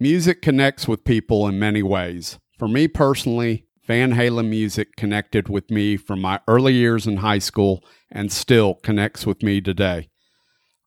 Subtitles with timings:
[0.00, 2.38] Music connects with people in many ways.
[2.56, 7.40] For me personally, Van Halen music connected with me from my early years in high
[7.40, 10.08] school and still connects with me today.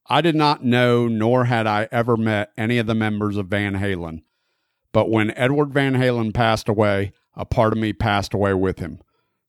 [0.07, 3.73] I did not know nor had I ever met any of the members of Van
[3.73, 4.19] Halen.
[4.93, 8.99] But when Edward Van Halen passed away, a part of me passed away with him.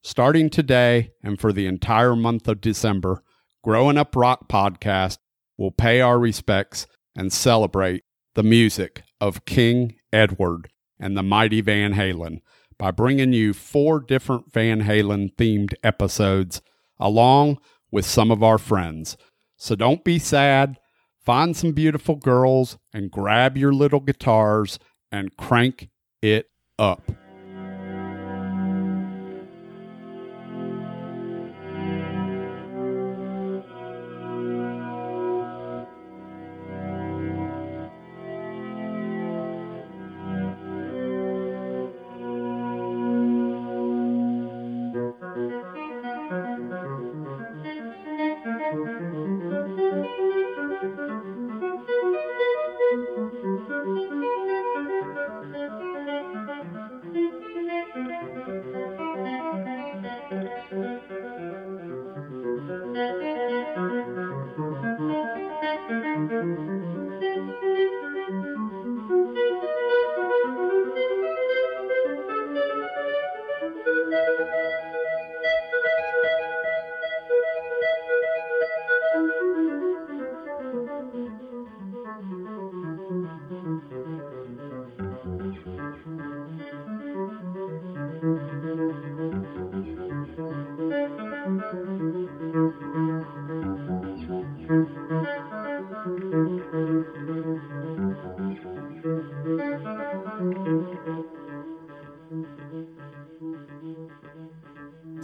[0.01, 3.23] Starting today and for the entire month of December,
[3.63, 5.19] Growing Up Rock podcast
[5.57, 6.85] will pay our respects
[7.15, 8.03] and celebrate
[8.35, 12.41] the music of King Edward and the mighty Van Halen
[12.77, 16.61] by bringing you four different Van Halen themed episodes
[16.99, 17.59] along
[17.91, 19.17] with some of our friends.
[19.57, 20.79] So don't be sad.
[21.23, 24.79] Find some beautiful girls and grab your little guitars
[25.11, 25.89] and crank
[26.21, 27.22] it up.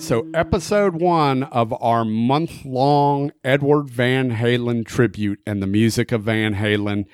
[0.09, 6.23] So, episode one of our month long Edward Van Halen tribute and the music of
[6.23, 7.06] Van Halen.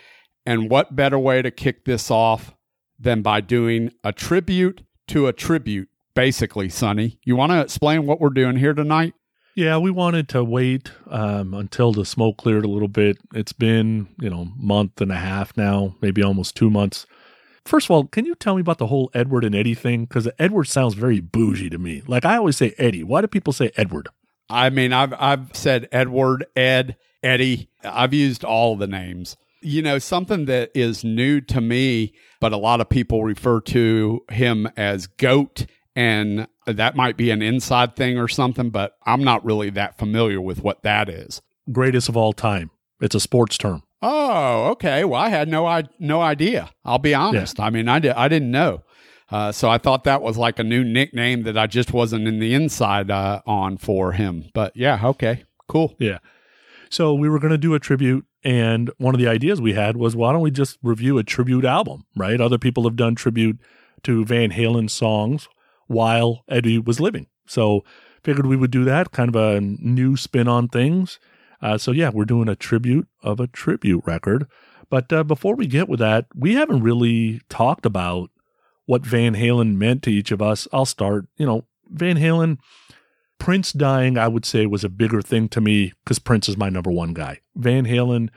[0.46, 2.56] And what better way to kick this off
[2.98, 7.20] than by doing a tribute to a tribute, basically, Sonny?
[7.26, 9.14] You want to explain what we're doing here tonight?
[9.56, 13.18] Yeah, we wanted to wait um, until the smoke cleared a little bit.
[13.34, 17.06] It's been, you know, month and a half now, maybe almost two months
[17.66, 20.06] First of all, can you tell me about the whole Edward and Eddie thing?
[20.06, 22.04] Because Edward sounds very bougie to me.
[22.08, 23.04] Like I always say Eddie.
[23.04, 24.10] Why do people say Edward?
[24.50, 27.70] I mean, I've I've said Edward, Ed, Eddie.
[27.84, 29.36] I've used all the names.
[29.62, 34.24] You know, something that is new to me, but a lot of people refer to
[34.30, 35.66] him as Goat,
[35.96, 40.40] and that might be an inside thing or something, but I'm not really that familiar
[40.40, 41.42] with what that is.
[41.72, 42.70] Greatest of all time.
[43.02, 43.82] It's a sports term.
[44.02, 45.04] Oh, okay.
[45.04, 46.70] Well, I had no I- no idea.
[46.84, 47.58] I'll be honest.
[47.60, 47.66] Yeah.
[47.66, 48.84] I mean, I did I didn't know.
[49.32, 52.40] Uh, so I thought that was like a new nickname that I just wasn't in
[52.40, 54.46] the inside uh, on for him.
[54.54, 55.96] But yeah, okay, cool.
[56.00, 56.20] Yeah.
[56.92, 59.98] So we were going to do a tribute, and one of the ideas we had
[59.98, 62.06] was, why don't we just review a tribute album?
[62.16, 62.40] Right?
[62.40, 63.60] Other people have done tribute
[64.04, 65.48] to Van Halen songs
[65.88, 67.26] while Eddie was living.
[67.48, 67.84] So
[68.24, 71.20] figured we would do that, kind of a new spin on things.
[71.66, 74.46] Uh, so yeah, we're doing a tribute of a tribute record.
[74.88, 78.30] But uh, before we get with that, we haven't really talked about
[78.86, 80.68] what Van Halen meant to each of us.
[80.72, 81.26] I'll start.
[81.38, 82.60] You know, Van Halen,
[83.40, 86.70] Prince dying, I would say was a bigger thing to me because Prince is my
[86.70, 87.40] number one guy.
[87.56, 88.30] Van Halen,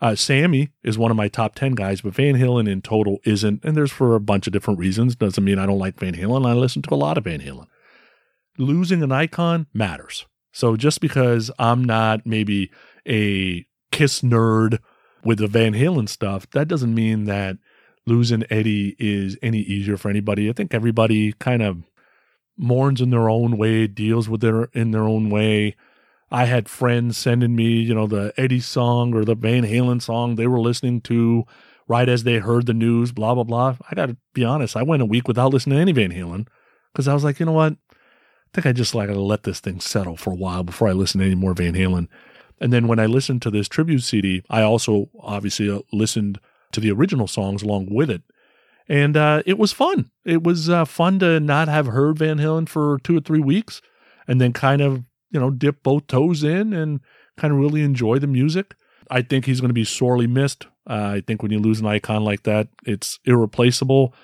[0.00, 3.64] uh, Sammy is one of my top 10 guys, but Van Halen in total isn't.
[3.64, 5.16] And there's for a bunch of different reasons.
[5.16, 6.46] Doesn't mean I don't like Van Halen.
[6.46, 7.66] I listen to a lot of Van Halen.
[8.58, 10.24] Losing an icon matters.
[10.56, 12.70] So just because I'm not maybe
[13.06, 14.78] a Kiss nerd
[15.22, 17.58] with the Van Halen stuff, that doesn't mean that
[18.06, 20.48] losing Eddie is any easier for anybody.
[20.48, 21.82] I think everybody kind of
[22.56, 25.76] mourns in their own way, deals with it in their own way.
[26.30, 30.36] I had friends sending me, you know, the Eddie song or the Van Halen song
[30.36, 31.44] they were listening to
[31.86, 33.76] right as they heard the news, blah, blah, blah.
[33.90, 36.48] I got to be honest, I went a week without listening to any Van Halen
[36.94, 37.76] because I was like, you know what?
[38.52, 41.20] Think I just like to let this thing settle for a while before I listen
[41.20, 42.08] to any more Van Halen.
[42.60, 46.40] And then when I listened to this tribute CD, I also obviously uh, listened
[46.72, 48.22] to the original songs along with it.
[48.88, 50.10] And uh, it was fun.
[50.24, 53.82] It was uh, fun to not have heard Van Halen for two or three weeks
[54.28, 57.00] and then kind of, you know, dip both toes in and
[57.36, 58.74] kind of really enjoy the music.
[59.10, 60.66] I think he's going to be sorely missed.
[60.88, 64.14] Uh, I think when you lose an icon like that, it's irreplaceable.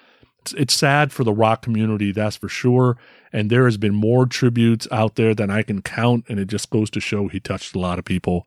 [0.40, 2.96] It's, it's sad for the rock community, that's for sure.
[3.32, 6.26] And there has been more tributes out there than I can count.
[6.28, 8.46] And it just goes to show he touched a lot of people.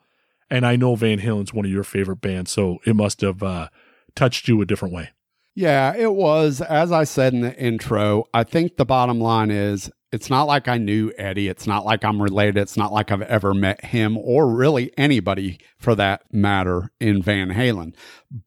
[0.49, 3.69] And I know Van Halen's one of your favorite bands, so it must have uh,
[4.15, 5.09] touched you a different way.
[5.55, 6.61] Yeah, it was.
[6.61, 10.67] As I said in the intro, I think the bottom line is it's not like
[10.67, 11.47] I knew Eddie.
[11.47, 12.57] It's not like I'm related.
[12.57, 17.49] It's not like I've ever met him or really anybody for that matter in Van
[17.49, 17.95] Halen.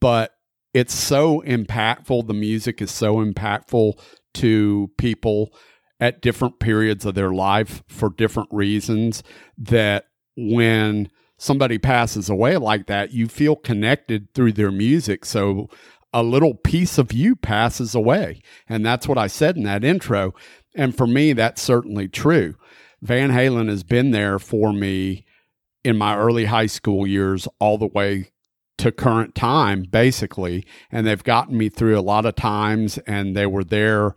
[0.01, 0.35] But
[0.73, 2.27] it's so impactful.
[2.27, 3.99] The music is so impactful
[4.35, 5.53] to people
[6.01, 9.23] at different periods of their life for different reasons
[9.57, 10.07] that
[10.37, 15.25] when somebody passes away like that, you feel connected through their music.
[15.25, 15.69] So
[16.13, 18.41] a little piece of you passes away.
[18.69, 20.35] And that's what I said in that intro.
[20.75, 22.55] And for me, that's certainly true.
[23.03, 25.25] Van Halen has been there for me
[25.85, 28.31] in my early high school years all the way
[28.79, 30.65] to current time, basically.
[30.91, 34.15] And they've gotten me through a lot of times, and they were there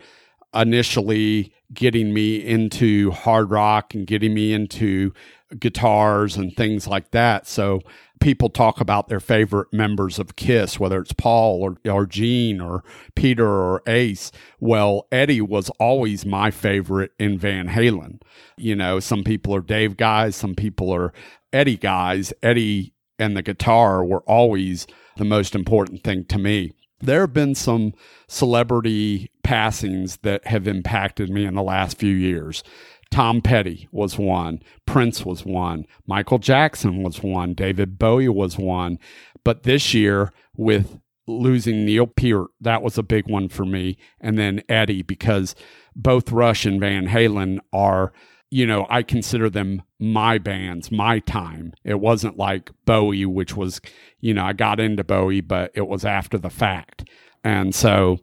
[0.53, 5.13] initially getting me into hard rock and getting me into
[5.59, 7.47] guitars and things like that.
[7.47, 7.81] So
[8.19, 12.83] people talk about their favorite members of Kiss, whether it's Paul or, or Gene or
[13.15, 14.31] Peter or Ace.
[14.59, 18.21] Well, Eddie was always my favorite in Van Halen.
[18.57, 21.11] You know, some people are Dave guys, some people are
[21.51, 22.31] Eddie guys.
[22.41, 24.87] Eddie and the guitar were always
[25.17, 26.73] the most important thing to me.
[27.01, 27.93] There have been some
[28.27, 32.63] celebrity passings that have impacted me in the last few years.
[33.09, 38.97] Tom Petty was one, Prince was one, Michael Jackson was one, David Bowie was one.
[39.43, 43.97] But this year, with losing Neil Peart, that was a big one for me.
[44.21, 45.55] And then Eddie, because
[45.93, 48.13] both Rush and Van Halen are,
[48.51, 51.73] you know, I consider them my bands, my time.
[51.85, 53.79] It wasn't like Bowie, which was,
[54.19, 57.09] you know, I got into Bowie, but it was after the fact.
[57.45, 58.19] And so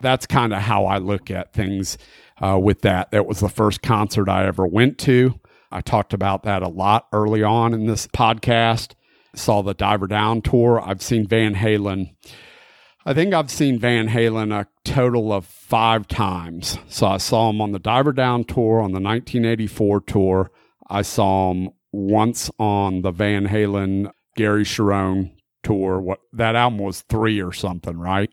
[0.00, 1.96] that's kind of how I look at things
[2.40, 3.10] uh, with that.
[3.10, 5.40] That was the first concert I ever went to.
[5.72, 8.92] I talked about that a lot early on in this podcast.
[9.34, 10.82] Saw the Diver Down tour.
[10.84, 12.14] I've seen Van Halen.
[13.06, 16.78] I think I've seen Van Halen a total of five times.
[16.88, 20.50] So I saw him on the Diver Down tour, on the 1984 tour.
[20.88, 25.32] I saw him once on the Van Halen Gary Cherone
[25.62, 25.98] tour.
[25.98, 28.30] What that album was three or something, right?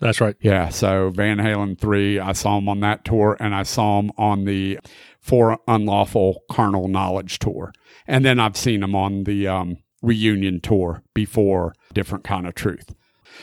[0.00, 0.36] That's right.
[0.40, 0.68] Yeah.
[0.68, 4.44] So Van Halen 3, I saw him on that tour and I saw him on
[4.44, 4.78] the
[5.20, 7.72] For Unlawful Carnal Knowledge tour.
[8.06, 12.94] And then I've seen him on the um, reunion tour before Different Kind of Truth.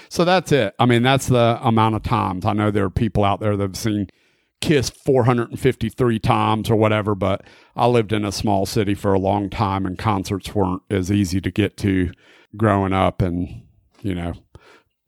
[0.09, 0.73] So that's it.
[0.79, 2.45] I mean, that's the amount of times.
[2.45, 4.09] I know there are people out there that have seen
[4.61, 7.43] Kiss 453 times or whatever, but
[7.75, 11.41] I lived in a small city for a long time and concerts weren't as easy
[11.41, 12.11] to get to
[12.55, 13.63] growing up and,
[14.01, 14.33] you know,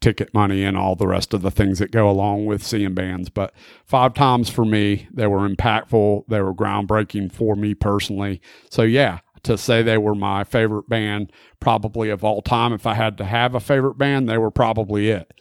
[0.02, 3.30] ticket money and all the rest of the things that go along with seeing bands.
[3.30, 3.54] But
[3.86, 6.26] five times for me, they were impactful.
[6.28, 8.42] They were groundbreaking for me personally.
[8.70, 12.94] So, yeah, to say they were my favorite band probably of all time, if I
[12.94, 15.32] had to have a favorite band, they were probably it.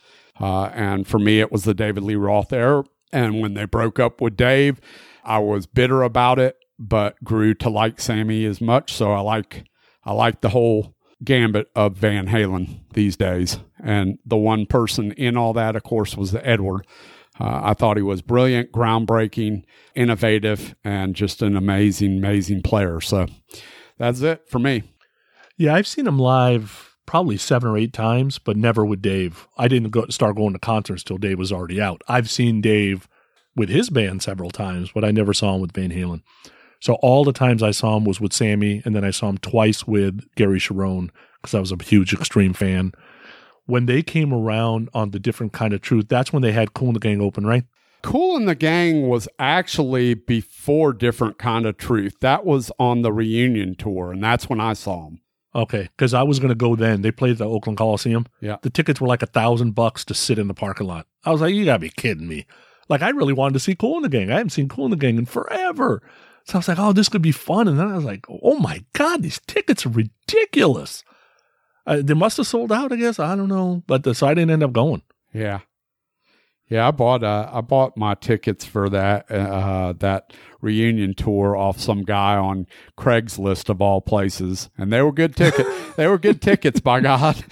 [0.40, 2.84] Uh, and for me, it was the David Lee Roth era.
[3.12, 4.80] And when they broke up with Dave,
[5.24, 8.92] I was bitter about it, but grew to like Sammy as much.
[8.92, 9.64] So I like
[10.04, 13.58] I like the whole gambit of Van Halen these days.
[13.82, 16.86] And the one person in all that, of course, was Edward.
[17.38, 19.64] Uh, I thought he was brilliant, groundbreaking,
[19.94, 23.00] innovative, and just an amazing, amazing player.
[23.00, 23.26] So
[23.98, 24.82] that's it for me.
[25.56, 29.46] Yeah, I've seen him live probably seven or eight times, but never with Dave.
[29.58, 32.02] I didn't go start going to concerts till Dave was already out.
[32.08, 33.08] I've seen Dave
[33.54, 36.22] with his band several times, but I never saw him with Van Halen.
[36.80, 39.38] So all the times I saw him was with Sammy, and then I saw him
[39.38, 42.92] twice with Gary Cherone because I was a huge Extreme fan.
[43.66, 46.88] When they came around on the different kind of truth, that's when they had Kool
[46.88, 47.64] and the Gang open, right?
[48.02, 52.16] Kool and the Gang was actually before different kind of truth.
[52.20, 55.20] That was on the reunion tour, and that's when I saw them.
[55.54, 57.02] Okay, because I was going to go then.
[57.02, 58.26] They played the Oakland Coliseum.
[58.40, 61.06] Yeah, the tickets were like a thousand bucks to sit in the parking lot.
[61.24, 62.46] I was like, you gotta be kidding me!
[62.88, 64.30] Like I really wanted to see Kool and the Gang.
[64.30, 66.02] I haven't seen Kool and the Gang in forever.
[66.44, 67.68] So I was like, oh, this could be fun.
[67.68, 71.04] And then I was like, oh my God, these tickets are ridiculous.
[71.86, 73.18] Uh, they must have sold out, I guess.
[73.18, 73.82] I don't know.
[73.86, 75.02] But the, so I didn't end up going.
[75.32, 75.60] Yeah.
[76.68, 81.78] Yeah, I bought uh, I bought my tickets for that uh, that reunion tour off
[81.78, 82.66] some guy on
[82.96, 85.68] Craigslist of all places, and they were good tickets.
[85.96, 87.44] they were good tickets, by God.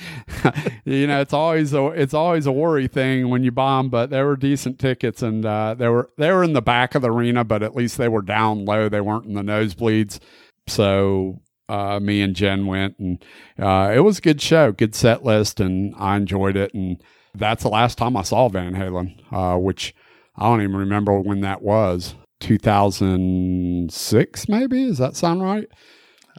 [0.84, 4.08] you know, it's always a it's always a worry thing when you buy them, but
[4.08, 7.10] they were decent tickets, and uh, they were they were in the back of the
[7.10, 8.88] arena, but at least they were down low.
[8.88, 10.18] They weren't in the nosebleeds,
[10.66, 13.22] so uh, me and Jen went, and
[13.58, 16.72] uh, it was a good show, good set list, and I enjoyed it.
[16.72, 17.02] And
[17.34, 19.94] that's the last time I saw Van Halen, uh, which
[20.36, 22.14] I don't even remember when that was.
[22.40, 24.86] 2006, maybe?
[24.86, 25.68] Does that sound right?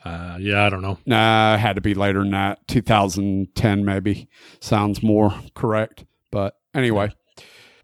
[0.04, 0.98] Uh, yeah, I don't know.
[1.06, 2.68] Nah, it had to be later than that.
[2.68, 4.28] 2010, maybe.
[4.60, 6.06] Sounds more correct.
[6.32, 7.12] But anyway,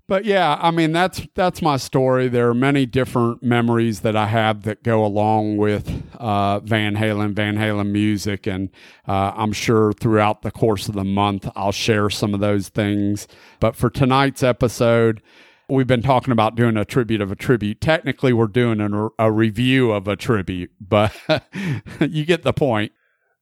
[0.08, 2.30] but yeah, I mean that's that's my story.
[2.30, 7.34] There are many different memories that I have that go along with uh, Van Halen,
[7.34, 8.70] Van Halen music, and
[9.08, 13.28] uh, I'm sure throughout the course of the month I'll share some of those things.
[13.60, 15.22] But for tonight's episode,
[15.68, 17.82] we've been talking about doing a tribute of a tribute.
[17.82, 21.14] Technically, we're doing a, a review of a tribute, but
[22.00, 22.94] you get the point.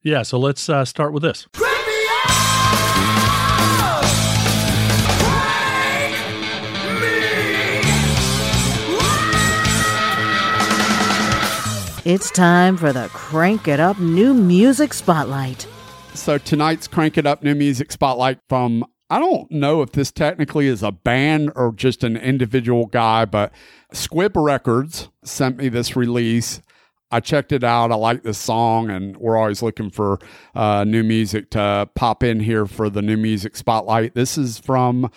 [0.02, 1.48] Yeah, so let's uh, start with this.
[12.06, 15.68] It's time for the Crank It Up New Music Spotlight.
[16.14, 20.68] So tonight's Crank It Up New Music Spotlight from I don't know if this technically
[20.68, 23.52] is a band or just an individual guy, but
[23.92, 26.62] Squib Records sent me this release.
[27.10, 27.92] I checked it out.
[27.92, 30.20] I like this song, and we're always looking for
[30.54, 34.14] uh, new music to pop in here for the new music spotlight.
[34.14, 35.10] This is from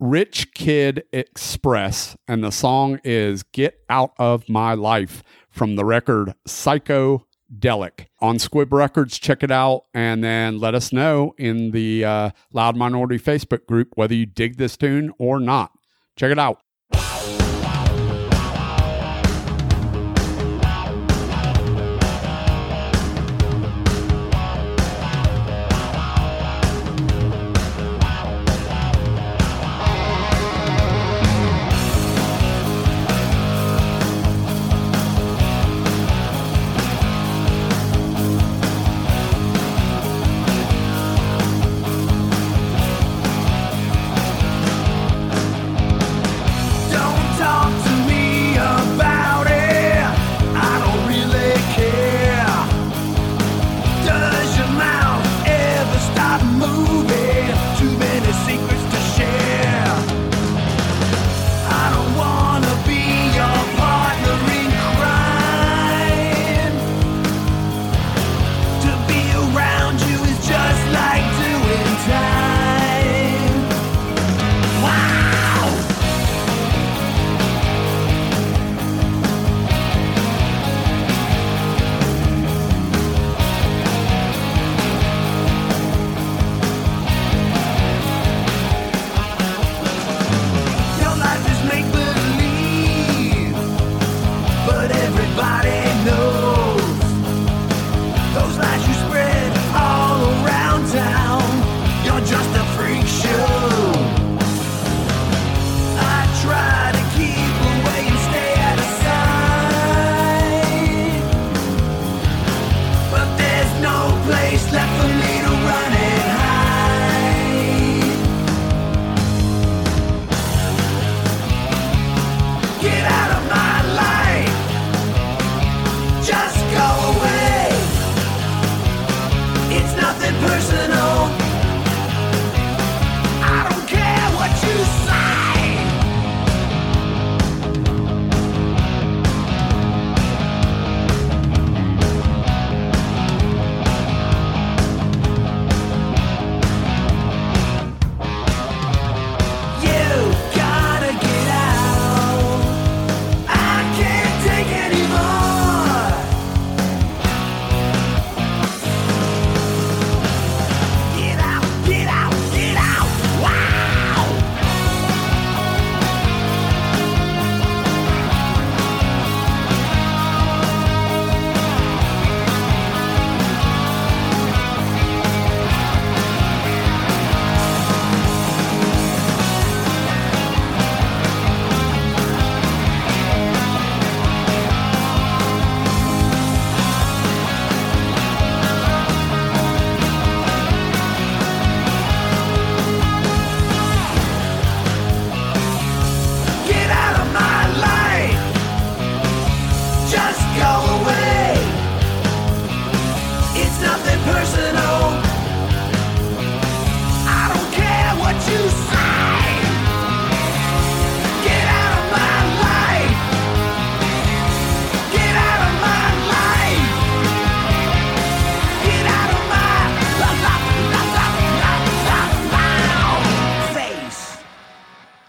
[0.00, 5.22] Rich Kid Express, and the song is Get Out of My Life
[5.54, 9.18] from the record Psycho-Delic on Squib Records.
[9.18, 13.92] Check it out and then let us know in the uh, Loud Minority Facebook group
[13.94, 15.70] whether you dig this tune or not.
[16.16, 16.63] Check it out.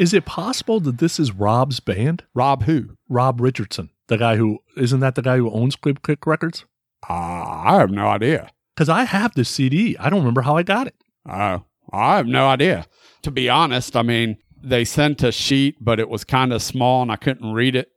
[0.05, 2.25] Is it possible that this is Rob's band?
[2.35, 2.95] Rob who?
[3.09, 6.63] Rob Richardson, the guy who isn't that the guy who owns Squib Kick Records?
[7.09, 8.51] Uh, I have no idea.
[8.75, 9.97] Because I have this CD.
[9.97, 10.93] I don't remember how I got it.
[11.27, 12.85] Oh, I have no idea.
[13.23, 17.01] To be honest, I mean, they sent a sheet, but it was kind of small
[17.01, 17.91] and I couldn't read it.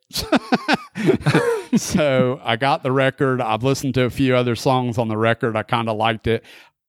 [1.78, 3.42] so I got the record.
[3.42, 5.56] I've listened to a few other songs on the record.
[5.56, 6.42] I kind of liked it.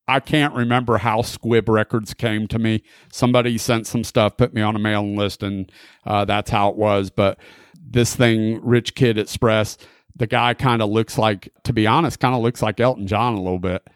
[0.10, 2.82] I can't remember how Squib Records came to me.
[3.12, 5.72] Somebody sent some stuff, put me on a mailing list, and
[6.06, 7.12] uh, that's how it was.
[7.12, 7.38] But
[7.80, 9.78] this thing, Rich Kid Express,
[10.16, 13.36] the guy kind of looks like, to be honest, kind of looks like Elton John
[13.36, 13.88] a little bit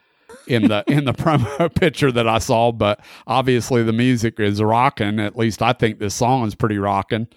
[0.48, 2.72] in the in the promo picture that I saw.
[2.72, 5.20] But obviously, the music is rocking.
[5.20, 7.28] At least I think this song is pretty rocking.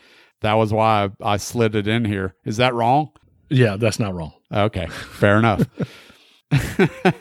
[0.43, 2.35] That was why I, I slid it in here.
[2.45, 3.11] Is that wrong?
[3.49, 4.35] Yeah, that's not wrong.
[4.53, 5.67] Okay, fair enough.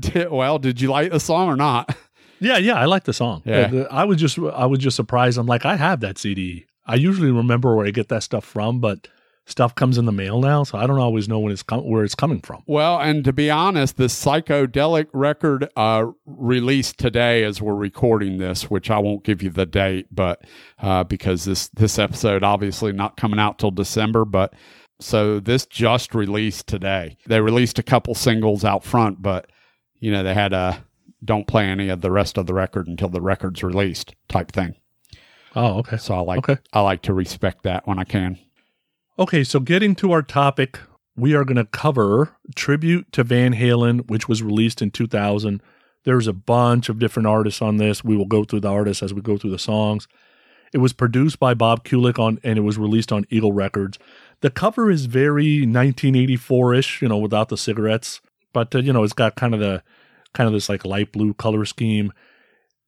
[0.00, 1.96] did, well, did you like the song or not?
[2.40, 3.42] Yeah, yeah, I like the song.
[3.44, 3.70] Yeah.
[3.72, 5.38] Uh, I was just I was just surprised.
[5.38, 6.66] I'm like, I have that CD.
[6.86, 9.08] I usually remember where I get that stuff from, but
[9.46, 12.04] stuff comes in the mail now, so I don't always know when it's com- where
[12.04, 12.62] it's coming from.
[12.66, 18.70] Well, and to be honest, the psychedelic record uh, released today as we're recording this,
[18.70, 20.44] which I won't give you the date, but
[20.80, 24.54] uh, because this this episode obviously not coming out till December, but
[25.00, 27.16] so this just released today.
[27.26, 29.50] They released a couple singles out front, but
[29.98, 30.84] you know they had a
[31.24, 34.74] don't play any of the rest of the record until the record's released type thing.
[35.54, 35.96] Oh, okay.
[35.96, 36.58] So I like Okay.
[36.72, 38.38] I like to respect that when I can.
[39.18, 40.78] Okay, so getting to our topic,
[41.14, 45.62] we are going to cover Tribute to Van Halen, which was released in 2000.
[46.04, 48.02] There's a bunch of different artists on this.
[48.02, 50.08] We will go through the artists as we go through the songs.
[50.72, 53.98] It was produced by Bob Kulick on and it was released on Eagle Records.
[54.40, 58.20] The cover is very 1984ish, you know, without the cigarettes,
[58.52, 59.82] but uh, you know, it's got kind of the
[60.32, 62.12] kind of this like light blue color scheme.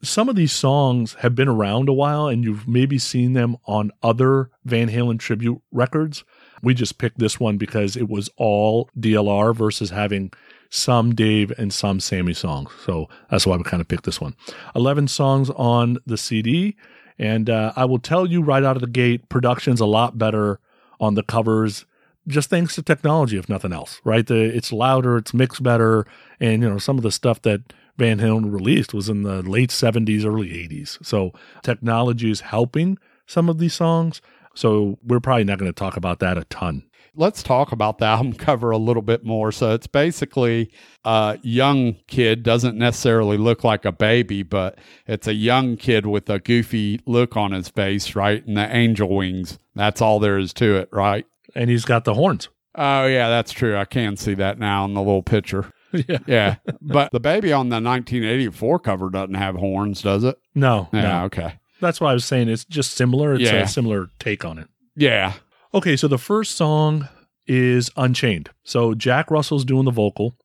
[0.02, 3.92] Some of these songs have been around a while and you've maybe seen them on
[4.02, 6.24] other Van Halen tribute records.
[6.62, 10.32] We just picked this one because it was all DLR versus having
[10.70, 12.70] some Dave and some Sammy songs.
[12.84, 14.34] So that's why we kind of picked this one.
[14.74, 16.76] 11 songs on the CD.
[17.18, 20.58] And uh, I will tell you right out of the gate, production's a lot better
[21.02, 21.84] on the covers,
[22.28, 24.26] just thanks to technology, if nothing else, right?
[24.26, 26.06] The, it's louder, it's mixed better.
[26.38, 29.70] And, you know, some of the stuff that Van Halen released was in the late
[29.70, 31.04] 70s, early 80s.
[31.04, 34.22] So technology is helping some of these songs.
[34.54, 36.84] So we're probably not going to talk about that a ton.
[37.14, 39.52] Let's talk about the album cover a little bit more.
[39.52, 40.70] So it's basically
[41.04, 46.28] a young kid, doesn't necessarily look like a baby, but it's a young kid with
[46.30, 48.44] a goofy look on his face, right?
[48.46, 49.58] And the angel wings.
[49.74, 51.26] That's all there is to it, right?
[51.54, 52.48] And he's got the horns.
[52.74, 53.76] Oh, yeah, that's true.
[53.76, 55.70] I can see that now in the little picture.
[55.92, 56.18] yeah.
[56.26, 56.54] Yeah.
[56.80, 60.38] but the baby on the 1984 cover doesn't have horns, does it?
[60.54, 61.24] No, Yeah, no.
[61.26, 61.58] okay.
[61.80, 63.34] That's why I was saying it's just similar.
[63.34, 63.56] It's Yeah.
[63.62, 64.68] a similar take on it.
[64.96, 65.34] Yeah.
[65.74, 67.08] Okay, so the first song
[67.46, 68.50] is Unchained.
[68.62, 70.36] So Jack Russell's doing the vocal,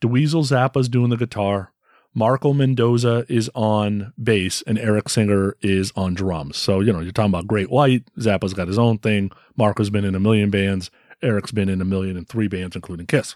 [0.00, 1.72] Dweezil Zappa's doing the guitar,
[2.14, 6.56] Marco Mendoza is on bass, and Eric Singer is on drums.
[6.56, 8.04] So, you know, you're talking about Great White.
[8.18, 9.32] Zappa's got his own thing.
[9.56, 10.92] Marco's been in a million bands.
[11.20, 13.34] Eric's been in a million and three bands, including Kiss.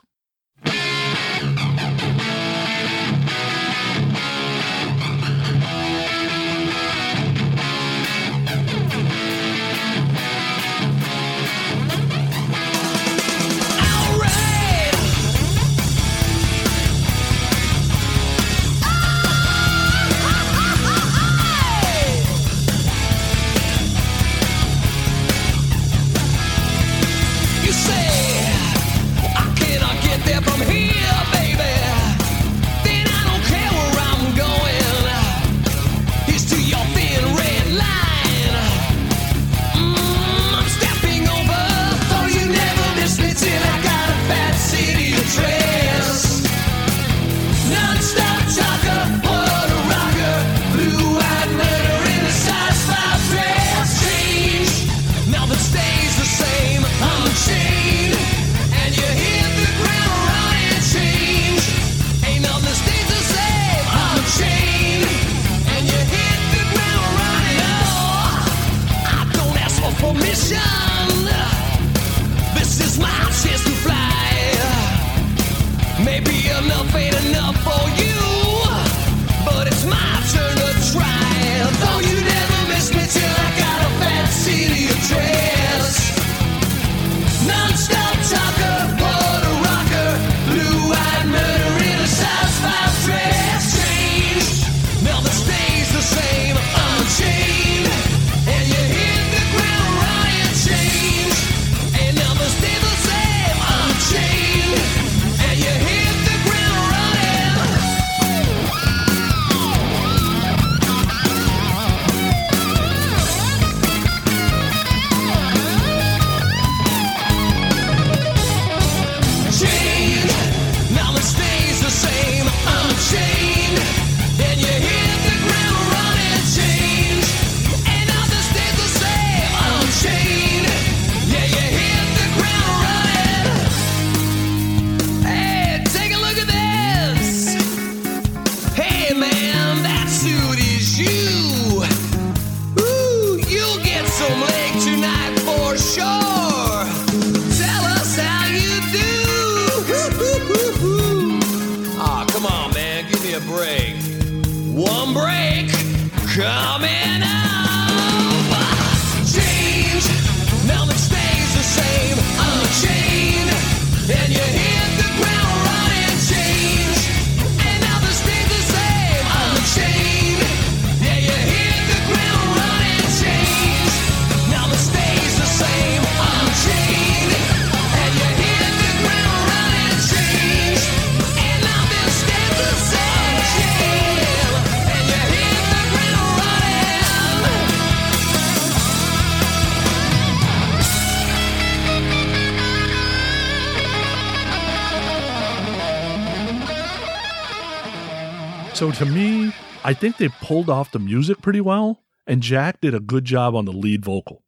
[198.80, 199.52] So to me,
[199.84, 203.54] I think they pulled off the music pretty well, and Jack did a good job
[203.54, 204.42] on the lead vocal.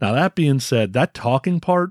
[0.00, 1.90] Now, that being said, that talking part,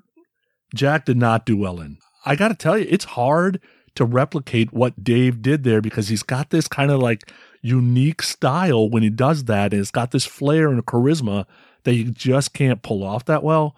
[0.73, 1.97] Jack did not do well in.
[2.25, 3.59] I got to tell you, it's hard
[3.95, 7.29] to replicate what Dave did there because he's got this kind of like
[7.61, 11.45] unique style when he does that, and it's got this flair and charisma
[11.83, 13.75] that you just can't pull off that well.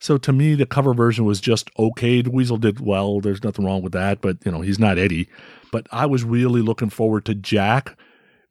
[0.00, 2.22] So to me, the cover version was just okay.
[2.22, 3.20] Dweezil did well.
[3.20, 5.28] There's nothing wrong with that, but you know, he's not Eddie.
[5.72, 7.96] But I was really looking forward to Jack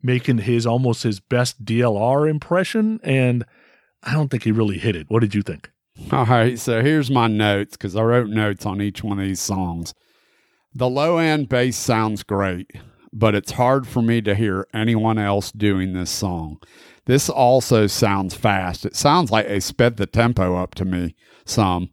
[0.01, 3.45] making his almost his best DLR impression, and
[4.03, 5.10] I don't think he really hit it.
[5.10, 5.71] What did you think?
[6.12, 9.41] All right, so here's my notes because I wrote notes on each one of these
[9.41, 9.93] songs.
[10.73, 12.71] The low end bass sounds great,
[13.12, 16.60] but it's hard for me to hear anyone else doing this song.
[17.05, 18.86] This also sounds fast.
[18.86, 21.15] It sounds like they sped the tempo up to me
[21.49, 21.89] some.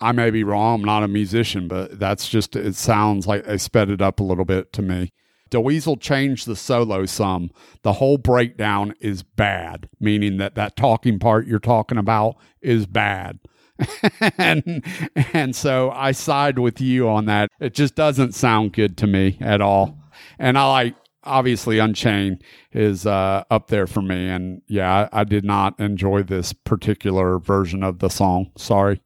[0.00, 3.58] I may be wrong, I'm not a musician, but that's just, it sounds like they
[3.58, 5.12] sped it up a little bit to me.
[5.50, 7.50] Dweezil changed the solo some.
[7.82, 13.38] The whole breakdown is bad, meaning that that talking part you're talking about is bad.
[14.38, 14.84] and
[15.32, 17.48] and so I side with you on that.
[17.60, 19.98] It just doesn't sound good to me at all.
[20.38, 24.28] And I like obviously Unchained is uh, up there for me.
[24.28, 28.50] And yeah, I, I did not enjoy this particular version of the song.
[28.56, 29.00] Sorry.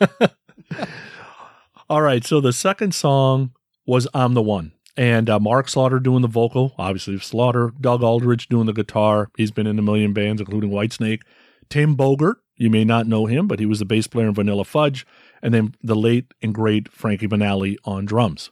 [1.91, 3.53] All right, so the second song
[3.87, 4.73] was I'm the One.
[4.97, 9.31] And uh, Mark Slaughter doing the vocal, obviously Slaughter, Doug Aldrich doing the guitar.
[9.37, 11.23] He's been in a million bands, including Whitesnake.
[11.71, 14.65] Tim Bogert, you may not know him, but he was the bass player in Vanilla
[14.65, 15.07] Fudge.
[15.41, 18.51] And then the late and great Frankie Banali on drums.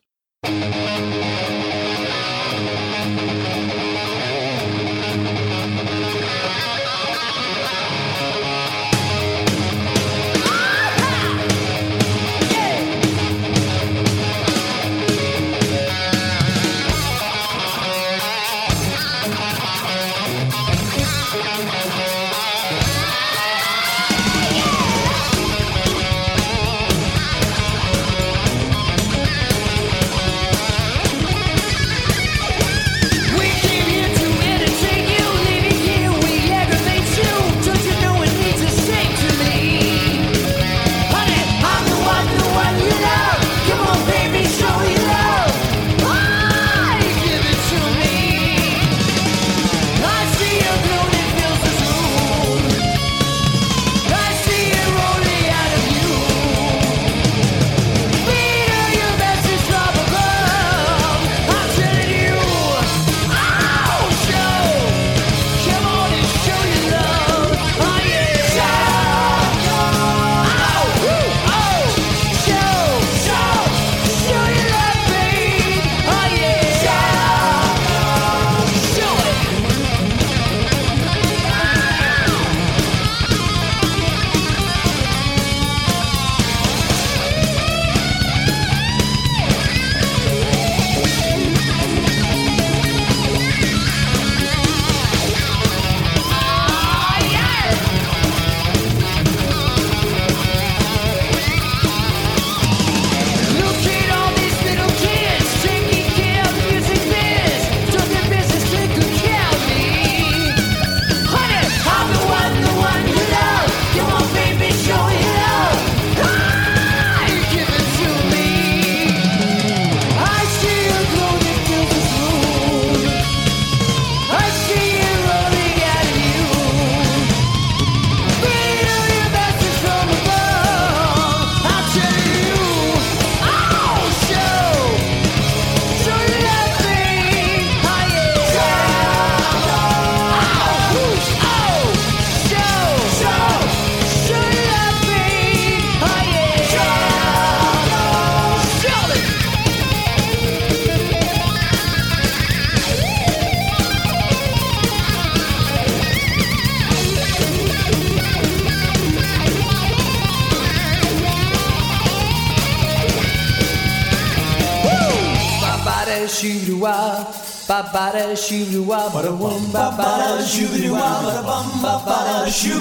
[167.92, 171.42] Ba ba da shoo wah, ba da wum, ba ba da shoo wah, ba da
[171.42, 172.78] bum, ba ba da shoo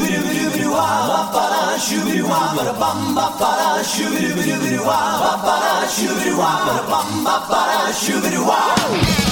[0.72, 4.10] wah, ba ba da shoo wah, ba da bum, ba ba da shoo
[4.86, 9.25] wah, ba ba da shoo wah, ba da bum, ba ba da shoo wah.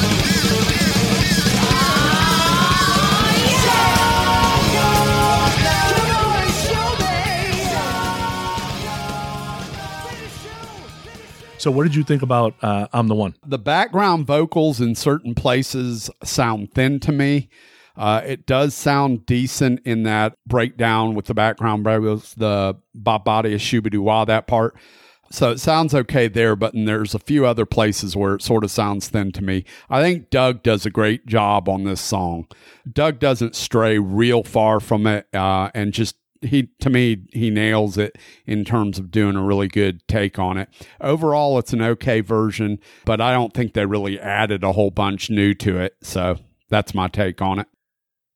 [11.63, 13.35] So, what did you think about uh, I'm the One?
[13.45, 17.47] The background vocals in certain places sound thin to me.
[17.95, 23.55] Uh, it does sound decent in that breakdown with the background vocals, the bop body
[23.55, 24.75] shooby wah, that part.
[25.31, 28.71] So it sounds okay there, but there's a few other places where it sort of
[28.71, 29.63] sounds thin to me.
[29.89, 32.45] I think Doug does a great job on this song.
[32.91, 37.97] Doug doesn't stray real far from it, uh, and just he to me he nails
[37.97, 40.69] it in terms of doing a really good take on it.
[41.01, 45.29] Overall, it's an okay version, but I don't think they really added a whole bunch
[45.29, 45.95] new to it.
[46.01, 46.37] So
[46.69, 47.67] that's my take on it.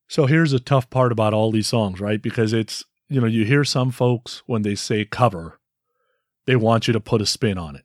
[0.07, 2.21] So, here's a tough part about all these songs, right?
[2.21, 5.59] Because it's, you know, you hear some folks when they say cover,
[6.45, 7.83] they want you to put a spin on it,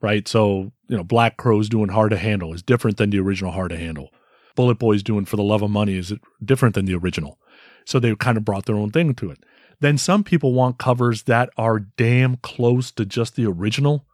[0.00, 0.28] right?
[0.28, 3.70] So, you know, Black Crowes doing Hard to Handle is different than the original Hard
[3.70, 4.10] to Handle.
[4.54, 7.38] Bullet Boys doing For the Love of Money is different than the original.
[7.84, 9.44] So they kind of brought their own thing to it.
[9.80, 14.06] Then some people want covers that are damn close to just the original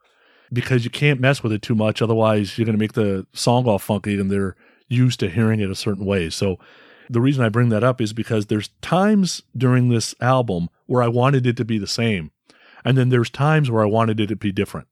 [0.53, 2.01] because you can't mess with it too much.
[2.01, 4.57] Otherwise, you're going to make the song all funky and they're
[4.89, 6.31] used to hearing it a certain way.
[6.31, 6.59] So
[7.11, 11.09] the reason I bring that up is because there's times during this album where I
[11.09, 12.31] wanted it to be the same.
[12.85, 14.89] And then there's times where I wanted it to be different.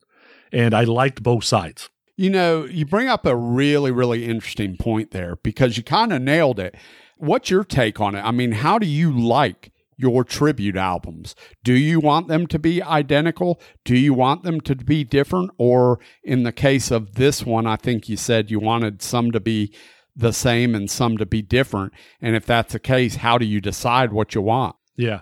[0.52, 1.88] And I liked both sides.
[2.16, 6.22] You know, you bring up a really, really interesting point there because you kind of
[6.22, 6.74] nailed it.
[7.16, 8.20] What's your take on it?
[8.20, 11.34] I mean, how do you like your tribute albums?
[11.64, 13.60] Do you want them to be identical?
[13.84, 15.50] Do you want them to be different?
[15.56, 19.40] Or in the case of this one, I think you said you wanted some to
[19.40, 19.74] be
[20.14, 21.92] the same and some to be different.
[22.20, 24.76] And if that's the case, how do you decide what you want?
[24.96, 25.20] Yeah.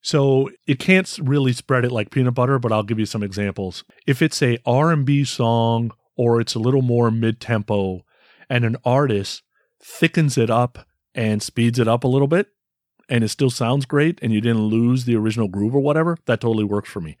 [0.00, 3.84] So it can't really spread it like peanut butter, but I'll give you some examples.
[4.06, 8.02] If it's a R&B song or it's a little more mid-tempo
[8.48, 9.42] and an artist
[9.82, 10.86] thickens it up
[11.18, 12.52] and speeds it up a little bit
[13.08, 16.40] and it still sounds great and you didn't lose the original groove or whatever, that
[16.40, 17.16] totally works for me.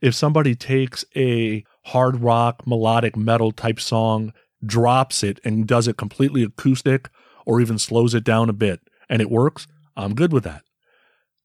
[0.00, 4.32] If somebody takes a hard rock, melodic metal type song,
[4.64, 7.10] drops it and does it completely acoustic
[7.44, 9.66] or even slows it down a bit and it works,
[9.98, 10.62] I'm good with that.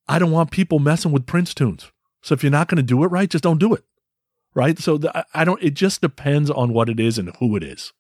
[0.07, 1.91] I don't want people messing with Prince tunes.
[2.21, 3.83] So if you're not going to do it right, just don't do it.
[4.55, 4.79] Right?
[4.79, 7.91] So the, I don't it just depends on what it is and who it is.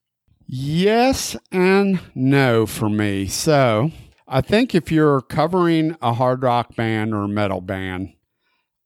[0.49, 3.27] Yes and no for me.
[3.27, 3.91] So
[4.25, 8.13] I think if you're covering a hard rock band or a metal band,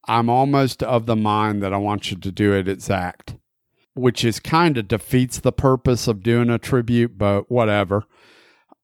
[0.07, 3.35] I'm almost of the mind that I want you to do it exact,
[3.93, 8.05] which is kind of defeats the purpose of doing a tribute, but whatever.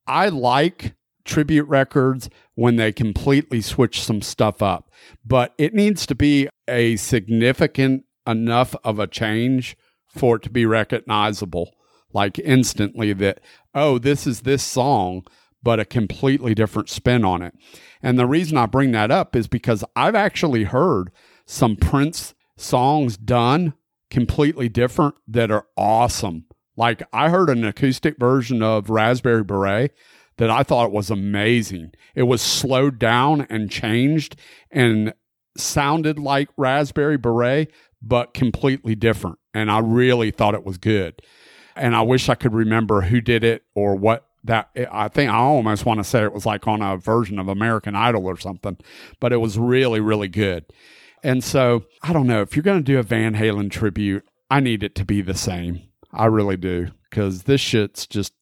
[0.06, 0.94] I like
[1.26, 4.92] tribute records when they completely switch some stuff up,
[5.26, 9.76] but it needs to be a significant enough of a change
[10.08, 11.72] for it to be recognizable
[12.14, 13.40] like instantly that,
[13.74, 15.26] oh, this is this song,
[15.62, 17.54] but a completely different spin on it.
[18.02, 21.12] And the reason I bring that up is because I've actually heard
[21.46, 23.74] some Prince songs done
[24.10, 26.46] completely different that are awesome.
[26.76, 29.94] Like I heard an acoustic version of Raspberry Beret
[30.38, 31.92] that I thought was amazing.
[32.16, 34.36] It was slowed down and changed
[34.70, 35.14] and
[35.58, 39.40] sounded like Raspberry Beret, but completely different.
[39.54, 41.20] And I really thought it was good
[41.78, 45.36] and I wish I could remember who did it or what that I think I
[45.36, 48.78] almost want to say it was like on a version of American Idol or something,
[49.20, 50.66] but it was really really good.
[51.24, 54.60] And so I don't know if you're going to do a Van Halen tribute, I
[54.60, 55.82] need it to be the same.
[56.14, 58.34] I really do because this shit's just.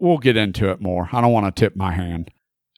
[0.00, 1.08] We'll get into it more.
[1.12, 2.30] I don't want to tip my hand.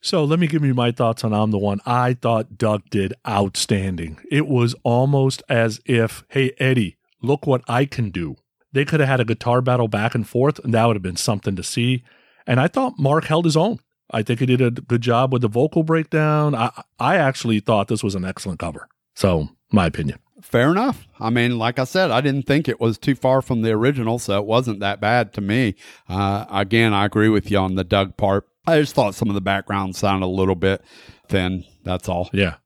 [0.02, 1.80] So let me give you my thoughts on I'm the One.
[1.84, 4.20] I thought Doug did outstanding.
[4.30, 8.36] It was almost as if, hey, Eddie, look what I can do.
[8.76, 11.16] They could have had a guitar battle back and forth, and that would have been
[11.16, 12.04] something to see.
[12.46, 13.78] And I thought Mark held his own.
[14.10, 16.54] I think he did a good job with the vocal breakdown.
[16.54, 18.86] I, I actually thought this was an excellent cover.
[19.14, 20.18] So, my opinion.
[20.42, 21.08] Fair enough.
[21.18, 24.18] I mean, like I said, I didn't think it was too far from the original,
[24.18, 25.74] so it wasn't that bad to me.
[26.06, 28.46] Uh, again, I agree with you on the Doug part.
[28.66, 30.84] I just thought some of the background sounded a little bit
[31.30, 31.64] thin.
[31.82, 32.28] That's all.
[32.34, 32.56] Yeah.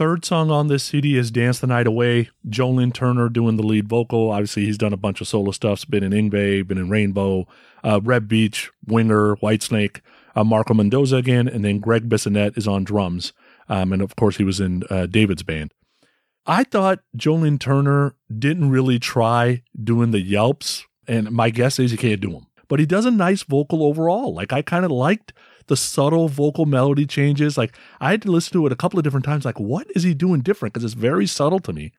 [0.00, 2.30] Third song on this CD is Dance the Night Away.
[2.48, 4.30] Joe Lynn Turner doing the lead vocal.
[4.30, 5.86] Obviously, he's done a bunch of solo stuff.
[5.90, 7.46] Been in Yngwie, been in Rainbow,
[7.84, 10.00] uh, Reb Beach, Winger, Whitesnake,
[10.34, 13.34] uh, Marco Mendoza again, and then Gregg Bissonette is on drums.
[13.68, 15.74] Um, and of course, he was in uh, David's band.
[16.46, 21.90] I thought Joe Lynn Turner didn't really try doing the yelps, and my guess is
[21.90, 22.46] he can't do them.
[22.68, 24.32] but he does a nice vocal overall.
[24.32, 25.34] Like I kind of liked
[25.70, 27.56] the subtle vocal melody changes.
[27.56, 29.44] Like I had to listen to it a couple of different times.
[29.44, 30.74] Like, what is he doing different?
[30.74, 31.92] Because it's very subtle to me.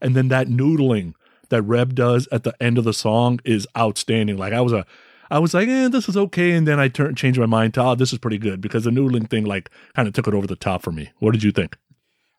[0.00, 1.14] And then that noodling
[1.48, 4.36] that Reb does at the end of the song is outstanding.
[4.36, 4.84] Like I was a
[5.30, 6.50] I was like, eh, this is okay.
[6.50, 8.90] And then I turned changed my mind to, oh, this is pretty good because the
[8.90, 11.10] noodling thing like kind of took it over the top for me.
[11.20, 11.76] What did you think?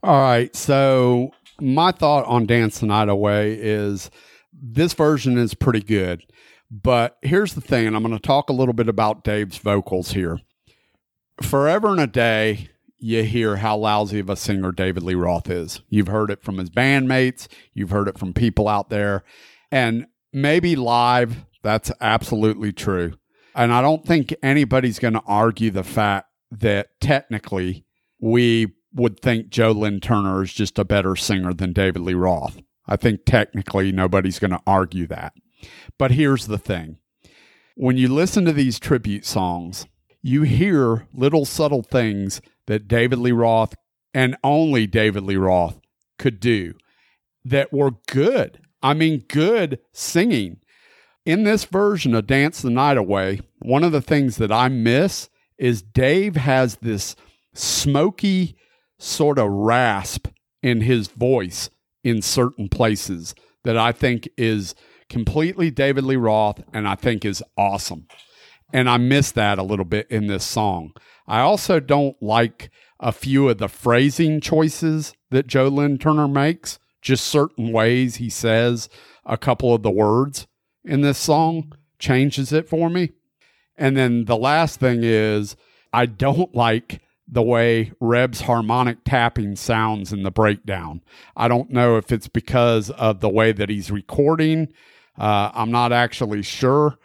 [0.04, 0.54] All right.
[0.54, 4.12] So my thought on Dance the Night Away is
[4.52, 6.24] this version is pretty good.
[6.69, 10.12] But here's the thing, and I'm going to talk a little bit about Dave's vocals
[10.12, 10.39] here.
[11.41, 15.82] Forever and a day, you hear how lousy of a singer David Lee Roth is.
[15.89, 19.24] You've heard it from his bandmates, you've heard it from people out there,
[19.72, 23.13] and maybe live, that's absolutely true.
[23.56, 27.86] And I don't think anybody's going to argue the fact that technically
[28.19, 32.62] we would think Joe Lynn Turner is just a better singer than David Lee Roth.
[32.88, 35.34] I think technically nobody's going to argue that.
[35.98, 36.98] But here's the thing
[37.76, 39.88] when you listen to these tribute songs,
[40.24, 43.76] you hear little subtle things that David Lee Roth
[44.14, 45.80] and only David Lee Roth
[46.18, 46.74] could do
[47.44, 48.62] that were good.
[48.82, 50.58] I mean, good singing.
[51.26, 55.30] In this version of Dance the Night Away, one of the things that I miss
[55.58, 57.16] is Dave has this
[57.54, 58.56] smoky
[58.98, 60.28] sort of rasp
[60.62, 61.70] in his voice
[62.04, 64.76] in certain places that I think is
[65.10, 68.08] completely David Lee Roth and I think is awesome.
[68.74, 70.94] And I miss that a little bit in this song.
[71.28, 76.80] I also don't like a few of the phrasing choices that Joe Lynn Turner makes,
[77.02, 78.90] just certain ways he says
[79.26, 80.48] a couple of the words
[80.84, 83.12] in this song changes it for me.
[83.78, 85.56] And then the last thing is,
[85.94, 91.02] I don't like the way Reb's harmonic tapping sounds in the breakdown.
[91.38, 94.70] I don't know if it's because of the way that he's recording.
[95.18, 96.98] Uh, I'm not actually sure,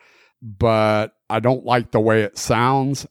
[0.42, 3.06] but I don't like the way it sounds,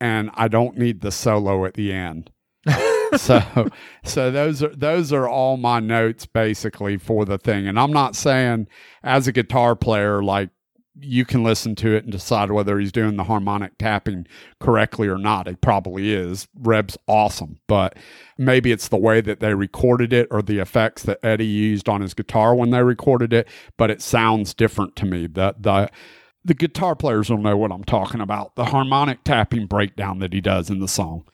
[0.00, 2.30] and I don't need the solo at the end.
[3.16, 3.68] so,
[4.04, 7.66] so those are those are all my notes basically for the thing.
[7.66, 8.66] And I'm not saying
[9.02, 10.50] as a guitar player like
[10.98, 14.26] you can listen to it and decide whether he's doing the harmonic tapping
[14.60, 15.46] correctly or not.
[15.46, 16.48] He probably is.
[16.58, 17.96] Reb's awesome, but
[18.38, 22.00] maybe it's the way that they recorded it or the effects that Eddie used on
[22.00, 25.26] his guitar when they recorded it, but it sounds different to me.
[25.26, 25.90] The the
[26.46, 28.54] the guitar players will know what I'm talking about.
[28.54, 31.24] The harmonic tapping breakdown that he does in the song.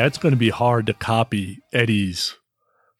[0.00, 2.38] Yeah, it's going to be hard to copy Eddie's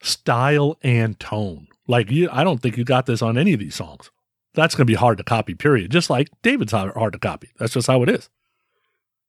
[0.02, 1.68] style and tone.
[1.88, 4.10] Like you, I don't think you got this on any of these songs.
[4.52, 5.54] That's going to be hard to copy.
[5.54, 5.90] Period.
[5.90, 7.52] Just like David's hard to copy.
[7.58, 8.28] That's just how it is.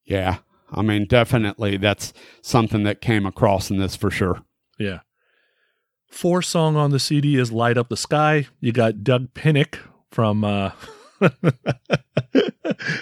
[0.04, 0.40] Yeah.
[0.70, 2.12] I mean, definitely that's
[2.42, 4.42] something that came across in this for sure.
[4.78, 5.00] Yeah.
[6.10, 8.48] Fourth song on the CD is Light Up the Sky.
[8.60, 9.78] You got Doug Pinnick
[10.12, 10.72] from uh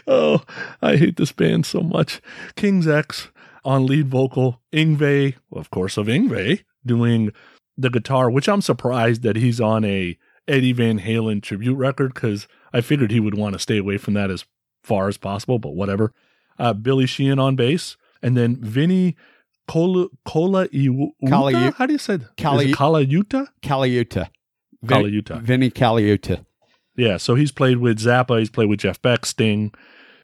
[0.06, 0.44] Oh,
[0.80, 2.22] I hate this band so much.
[2.56, 3.30] King's X
[3.70, 7.32] on lead vocal, Yngwie, of course of Yngwie, doing
[7.78, 10.18] the guitar, which I'm surprised that he's on a
[10.48, 14.16] Eddie Van Halen tribute record because I figured he would want to stay away from
[14.16, 14.44] that as
[14.84, 16.12] far as possible, but whatever.
[16.58, 19.16] Uh, Billy Sheehan on bass, and then Vinny
[19.68, 22.30] Kola Kola Kali- How do you say that?
[22.32, 23.48] It Kalayuta?
[23.62, 24.30] Colaiuta.
[24.82, 25.42] Vin- Colaiuta.
[25.42, 26.44] Vinny Colaiuta.
[26.98, 29.72] Yeah, so he's played with Zappa, he's played with Jeff Beck, Sting.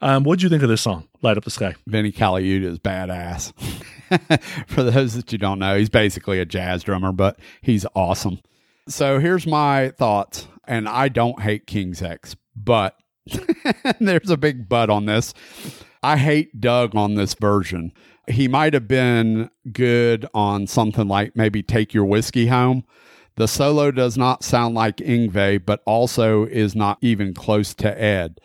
[0.02, 1.76] Um, what do you think of this song, Light Up the Sky?
[1.88, 3.54] Vinny Colaiuta is badass.
[4.68, 8.40] For those that you don't know, he's basically a jazz drummer, but he's awesome.
[8.88, 12.96] So here's my thoughts, and I don't hate King's X, but
[14.00, 15.34] there's a big but on this.
[16.04, 17.92] I hate Doug on this version.
[18.28, 22.84] He might have been good on something like maybe Take Your Whiskey Home.
[23.38, 28.40] The solo does not sound like Yngwie, but also is not even close to Ed.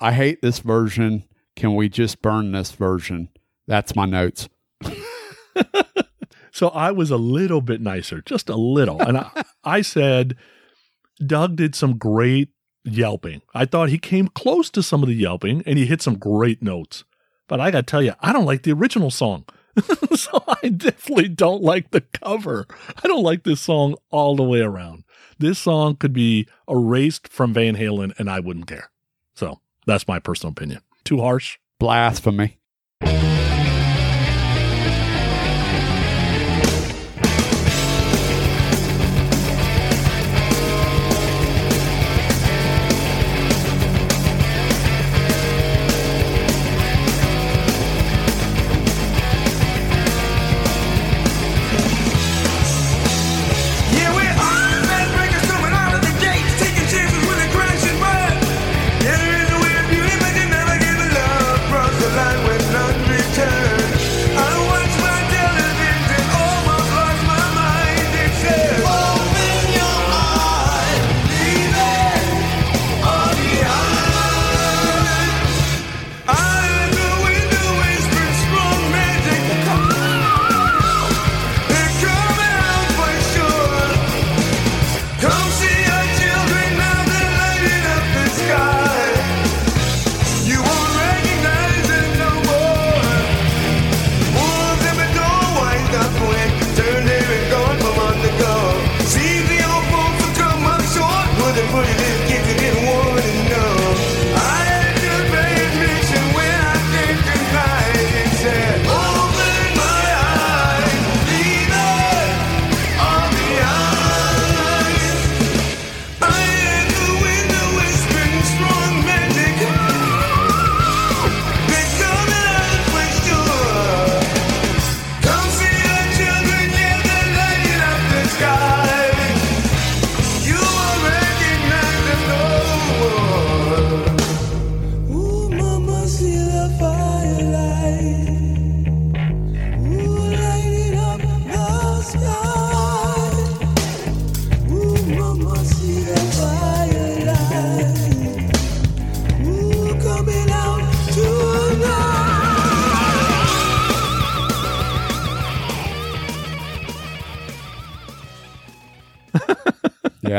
[0.00, 1.24] I hate this version.
[1.56, 3.28] Can we just burn this version?
[3.66, 4.48] That's my notes.
[6.58, 9.00] So I was a little bit nicer, just a little.
[9.00, 10.34] And I, I said,
[11.24, 12.48] Doug did some great
[12.84, 13.42] yelping.
[13.54, 16.60] I thought he came close to some of the yelping and he hit some great
[16.60, 17.04] notes.
[17.46, 19.44] But I got to tell you, I don't like the original song.
[20.16, 22.66] so I definitely don't like the cover.
[23.04, 25.04] I don't like this song all the way around.
[25.38, 28.90] This song could be erased from Van Halen and I wouldn't care.
[29.36, 30.80] So that's my personal opinion.
[31.04, 31.58] Too harsh?
[31.80, 32.57] Blasphemy.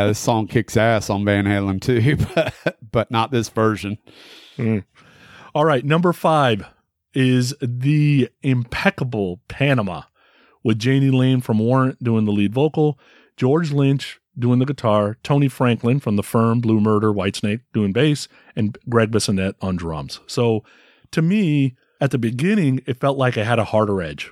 [0.10, 4.00] This song kicks ass on Van Halen too, but but not this version.
[4.58, 4.84] Mm.
[5.54, 6.66] All right, number five
[7.14, 10.02] is the impeccable Panama
[10.64, 12.98] with Jani Lane from Warrant doing the lead vocal,
[13.38, 18.28] George Lynch doing the guitar, Tony Franklin from The Firm, Blue Murder, Whitesnake doing bass,
[18.56, 20.22] and Gregg Bissonette on drums.
[20.26, 20.64] So
[21.12, 24.32] to me, at the beginning, it felt like I had a harder edge.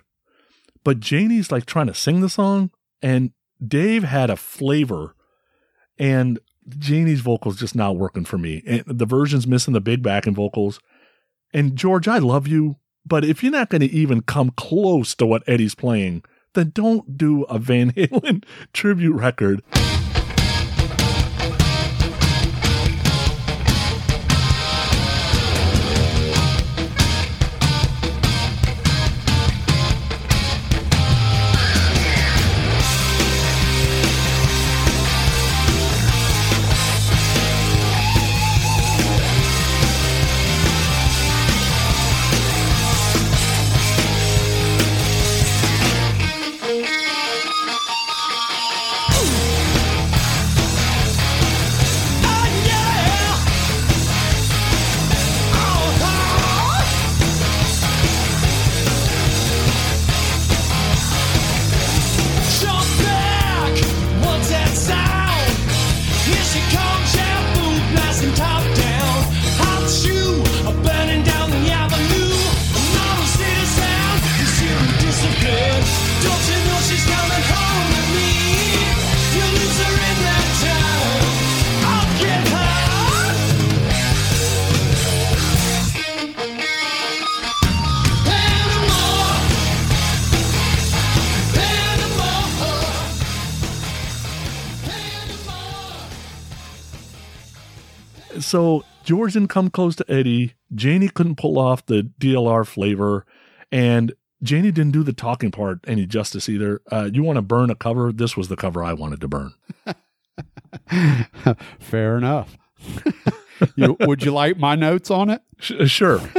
[0.84, 3.30] But Janie's like trying to sing the song, and
[3.64, 5.14] Dave had a flavor,
[5.98, 6.40] and
[6.78, 8.64] Jani's vocals just not working for me.
[8.66, 10.80] And the version's missing the big backing vocals.
[11.54, 15.26] And George, I love you, but if you're not going to even come close to
[15.26, 16.24] what Eddie's playing,
[16.54, 18.44] then don't do a Van Halen
[18.74, 19.64] tribute record.
[99.08, 100.56] George didn't come close to Eddie.
[100.70, 103.26] Jani couldn't pull off the DLR flavor,
[103.72, 106.82] and Jani didn't do the talking part any justice either.
[106.92, 108.12] Uh, you want to burn a cover?
[108.12, 109.54] This was the cover I wanted to burn.
[111.80, 112.58] Fair enough.
[113.78, 115.42] you, would you like my notes on it?
[115.80, 116.20] Uh, sure.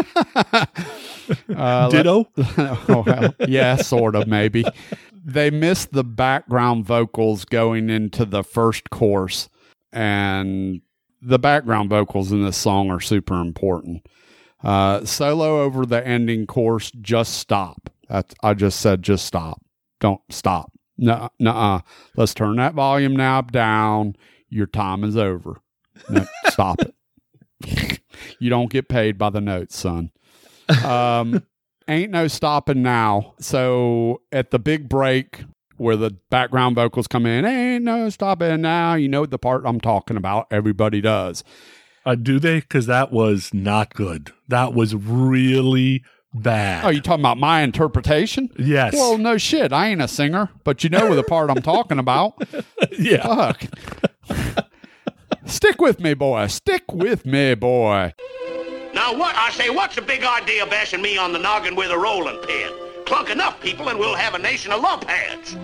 [1.55, 2.27] Uh, let- Ditto.
[2.57, 4.65] oh, well, yeah, sort of, maybe.
[5.13, 9.51] They missed the background vocals going into the first course,
[9.93, 10.81] and
[11.21, 14.07] the background vocals in this song are super important.
[14.63, 17.91] Uh, solo over the ending course, just stop.
[18.09, 19.63] That's, I just said, just stop.
[20.01, 20.73] Don't stop.
[20.97, 21.81] No, nuh
[22.17, 24.17] Let's turn that volume knob down.
[24.49, 25.61] Your time is over.
[26.09, 28.01] No, stop it.
[28.41, 30.11] you don't get paid by the notes, son.
[30.85, 31.45] Um,
[31.89, 33.35] ain't no stopping now.
[33.39, 35.45] So at the big break
[35.79, 38.95] where the background vocals come in, ain't no stopping now.
[38.95, 40.47] You know the part I'm talking about.
[40.51, 41.45] Everybody does.
[42.05, 42.61] Uh, do they?
[42.61, 44.33] Because that was not good.
[44.49, 46.85] That was really bad.
[46.85, 48.51] Oh, you talking about my interpretation?
[48.59, 48.95] yes.
[48.95, 49.73] Well, no shit.
[49.73, 52.35] I ain't a singer, but you know the part I'm talking about.
[52.99, 53.23] yeah.
[53.23, 53.65] Fuck.
[55.47, 56.47] Stick with me, boy.
[56.49, 58.13] Stick with me, boy.
[58.95, 59.35] Now what?
[59.37, 62.73] I say, what's the big idea bashing me on the noggin with a rolling pin?
[63.09, 65.57] Clunk enough people and we'll have a nation of lumpheads.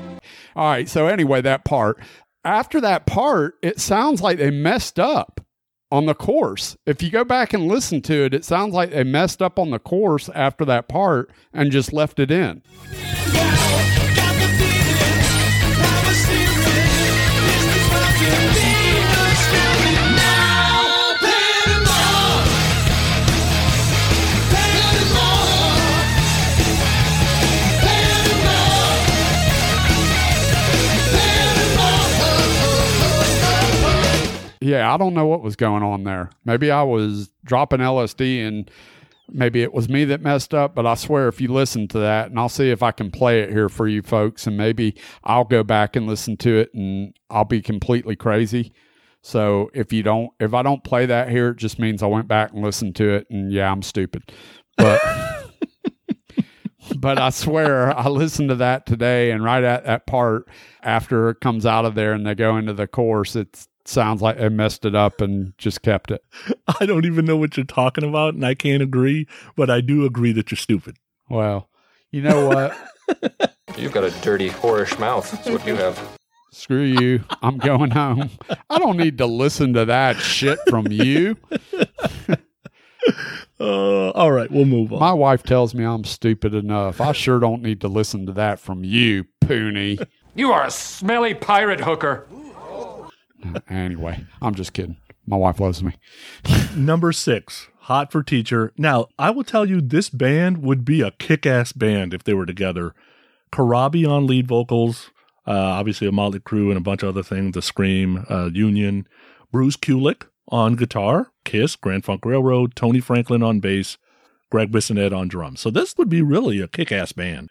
[0.56, 0.88] All right.
[0.88, 1.98] So anyway, that part.
[2.42, 5.42] After that part, it sounds like they messed up
[5.90, 6.76] on the course.
[6.86, 9.70] If you go back and listen to it, it sounds like they messed up on
[9.70, 12.62] the course after that part and just left it in.
[34.64, 36.30] Yeah, I don't know what was going on there.
[36.46, 38.70] Maybe I was dropping LSD and
[39.28, 42.30] maybe it was me that messed up, but I swear if you listen to that
[42.30, 45.44] and I'll see if I can play it here for you folks and maybe I'll
[45.44, 48.72] go back and listen to it and I'll be completely crazy.
[49.20, 52.26] So if you don't if I don't play that here, it just means I went
[52.26, 54.32] back and listened to it and yeah, I'm stupid.
[54.78, 54.98] But
[56.96, 60.48] but I swear I listened to that today and right at that part
[60.82, 64.40] after it comes out of there and they go into the course, it sounds like
[64.40, 66.24] I messed it up and just kept it.
[66.80, 69.26] I don't even know what you're talking about, and I can't agree,
[69.56, 70.96] but I do agree that you're stupid.
[71.28, 71.68] Well,
[72.10, 72.76] you know what?
[73.76, 75.30] You've got a dirty, whorish mouth.
[75.30, 76.18] That's what you have.
[76.52, 77.24] Screw you.
[77.42, 78.30] I'm going home.
[78.70, 81.36] I don't need to listen to that shit from you.
[83.60, 84.98] Uh, all right, we'll move on.
[84.98, 87.00] My wife tells me I'm stupid enough.
[87.00, 90.04] I sure don't need to listen to that from you, Poony.
[90.34, 92.26] You are a smelly pirate hooker.
[93.68, 94.96] Anyway, I'm just kidding.
[95.26, 95.96] My wife loves me.
[96.76, 98.72] Number six, Hot for Teacher.
[98.76, 102.34] Now, I will tell you, this band would be a kick ass band if they
[102.34, 102.94] were together.
[103.52, 105.10] Corabi on lead vocals,
[105.46, 109.06] uh, obviously a Motley Crue and a bunch of other things, The Scream, uh, Union.
[109.52, 113.98] Bruce Kulick on guitar, Kiss, Grand Funk Railroad, Tony Franklin on bass,
[114.50, 115.60] Gregg Bissonette on drums.
[115.60, 117.50] So this would be really a kick ass band.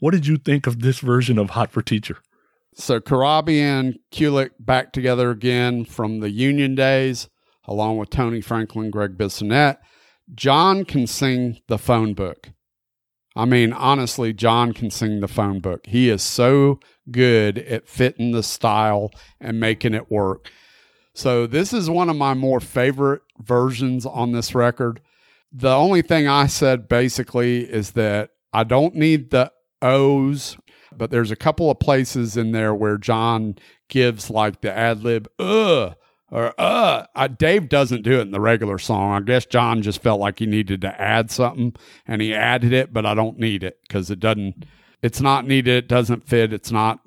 [0.00, 2.18] What did you think of this version of Hot for Teacher?
[2.74, 7.28] So Corabi and Kulick back together again from the Union days,
[7.64, 9.78] along with Tony Franklin, Gregg Bissonette.
[10.34, 12.50] John can sing the phone book.
[13.36, 15.86] I mean, honestly, John can sing the phone book.
[15.86, 19.10] He is so good at fitting the style
[19.40, 20.50] and making it work.
[21.14, 25.00] So this is one of my more favorite versions on this record.
[25.52, 29.52] The only thing I said basically is that I don't need the
[29.82, 30.56] O's,
[30.96, 33.56] but there's a couple of places in there where John
[33.88, 35.94] gives like the ad lib, ugh,
[36.30, 37.06] or uh.
[37.14, 39.12] I, Dave doesn't do it in the regular song.
[39.12, 41.74] I guess John just felt like he needed to add something
[42.06, 44.64] and he added it, but I don't need it because it doesn't,
[45.02, 45.84] it's not needed.
[45.84, 46.52] It doesn't fit.
[46.52, 47.00] It's not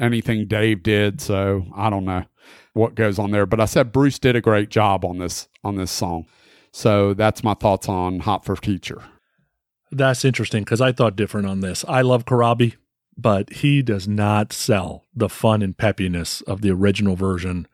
[0.00, 1.20] anything Dave did.
[1.20, 2.24] So I don't know
[2.72, 3.46] what goes on there.
[3.46, 6.26] But I said Bruce did a great job on this on this song.
[6.72, 9.02] So that's my thoughts on Hot for Teacher.
[9.92, 11.84] That's interesting because I thought different on this.
[11.86, 12.74] I love Corabi,
[13.16, 17.66] but he does not sell the fun and peppiness of the original version.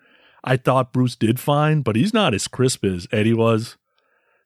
[0.45, 3.77] I thought Bruce did fine, but he's not as crisp as Eddie was.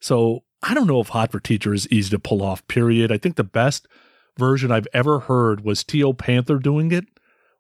[0.01, 3.13] So I don't know if Hot for Teacher is easy to pull off, period.
[3.13, 3.87] I think the best
[4.39, 7.07] version I've ever heard was Teo Panther doing it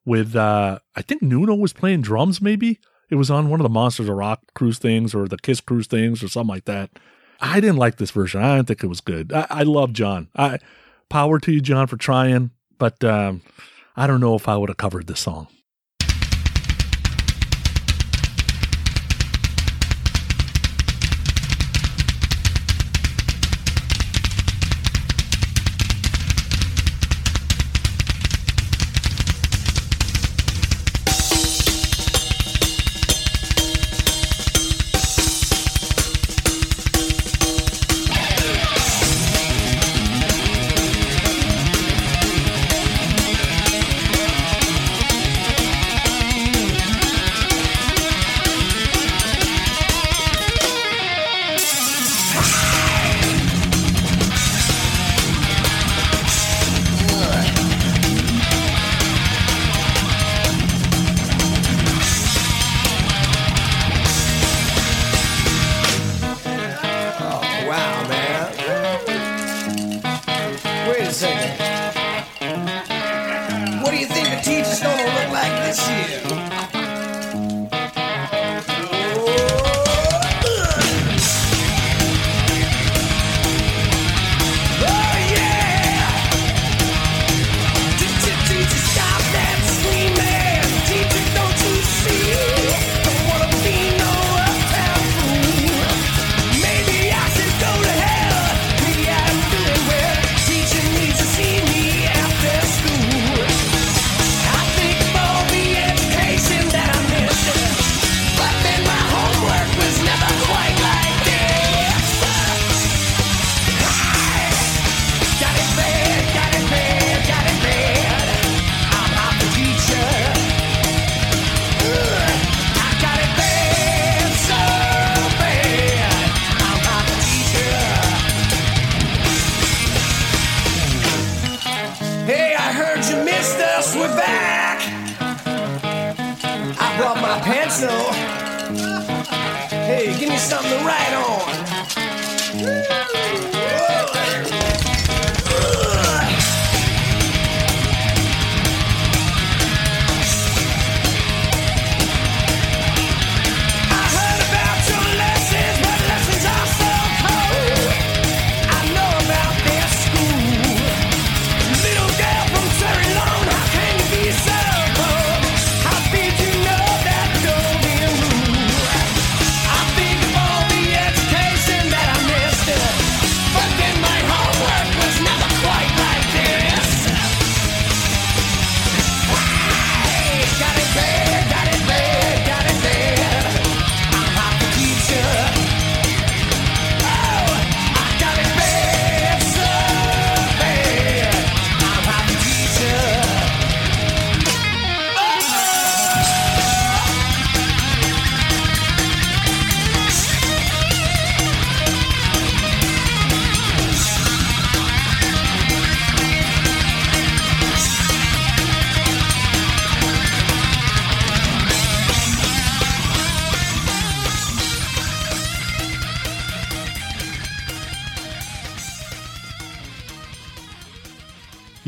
[0.05, 2.81] with uh I think Nuno was playing drums maybe.
[3.11, 5.87] It was on one of the Monsters of Rock cruise things or the Kiss cruise
[5.87, 6.91] things or something like that.
[7.41, 8.43] I didn't like this version.
[8.43, 9.33] I didn't think it was good.
[9.33, 10.29] I, I love John.
[10.35, 10.59] I
[11.09, 13.43] power to you, John, for trying, but um,
[13.97, 15.49] I don't know if I would have covered this song.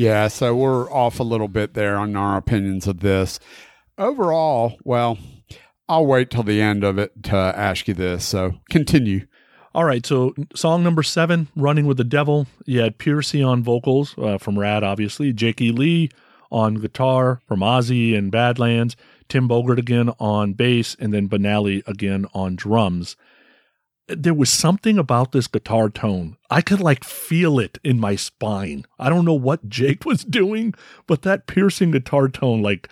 [0.07, 3.41] Yeah, so we're off a little bit there on our opinions of this.
[3.99, 5.19] Overall, well,
[5.89, 8.25] I'll wait till the end of it to ask you this.
[8.25, 9.27] So continue.
[9.75, 14.15] All right, so song number seven, "Running with the Devil." You had Pearcy on vocals
[14.17, 15.33] uh, from Ratt, obviously.
[15.33, 16.11] Jakey Lee
[16.53, 18.95] on guitar from Ozzy and Badlands.
[19.29, 23.17] Tim Bogert again on bass, and then Benali again on drums.
[24.09, 26.37] There was something about this guitar tone.
[26.49, 28.85] I could like feel it in my spine.
[28.99, 30.75] I don't know what Jake was doing,
[31.07, 32.89] but that piercing guitar tone, like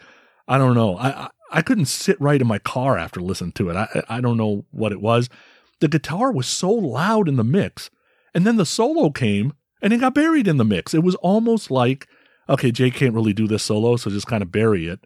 [0.49, 0.97] I don't know.
[0.97, 3.77] I I, I couldn't sit right in my car after listening to it.
[3.77, 5.29] I I don't know what it was.
[5.81, 7.91] The guitar was so loud in the mix,
[8.35, 10.95] and then the solo came, and it got buried in the mix.
[10.95, 12.09] It was almost like,
[12.49, 15.01] okay, Jake can't really do this solo, so just kind of bury it.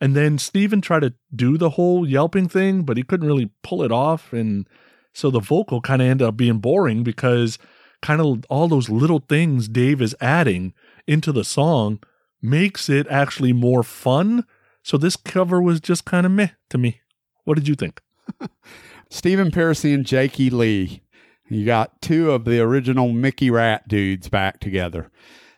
[0.00, 3.82] And then Steven tried to do the whole yelping thing, but he couldn't really pull
[3.82, 4.32] it off.
[4.32, 4.68] And
[5.14, 7.58] so the vocal kind of ended up being boring because
[8.02, 10.74] kind of all those little things Dave is adding
[11.06, 12.00] into the song
[12.42, 14.44] makes it actually more fun.
[14.82, 17.00] So this cover was just kind of meh to me.
[17.44, 18.02] What did you think?
[19.08, 21.02] Stephen Pearcy and Jakey Lee.
[21.48, 25.10] You got two of the original Mickey Ratt dudes back together.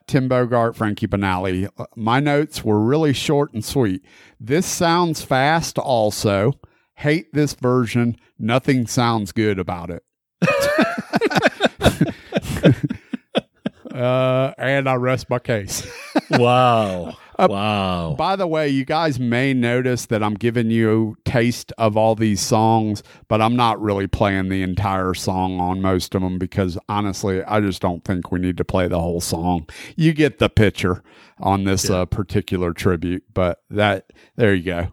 [0.07, 1.69] Tim Bogert, Frankie Banali.
[1.77, 4.05] Uh, my notes were really short and sweet.
[4.39, 6.53] This sounds fast also.
[6.97, 8.17] Hate this version.
[8.39, 10.03] Nothing sounds good about it.
[13.95, 15.87] uh, and I rest my case.
[16.31, 17.17] Wow.
[17.39, 18.15] Uh, wow.
[18.17, 22.41] By the way, you guys may notice that I'm giving you taste of all these
[22.41, 27.45] songs, but I'm not really playing the entire song on most of them because honestly,
[27.45, 29.69] I just don't think we need to play the whole song.
[29.97, 31.03] You get the picture
[31.39, 34.93] on this uh, particular tribute, but that there you go.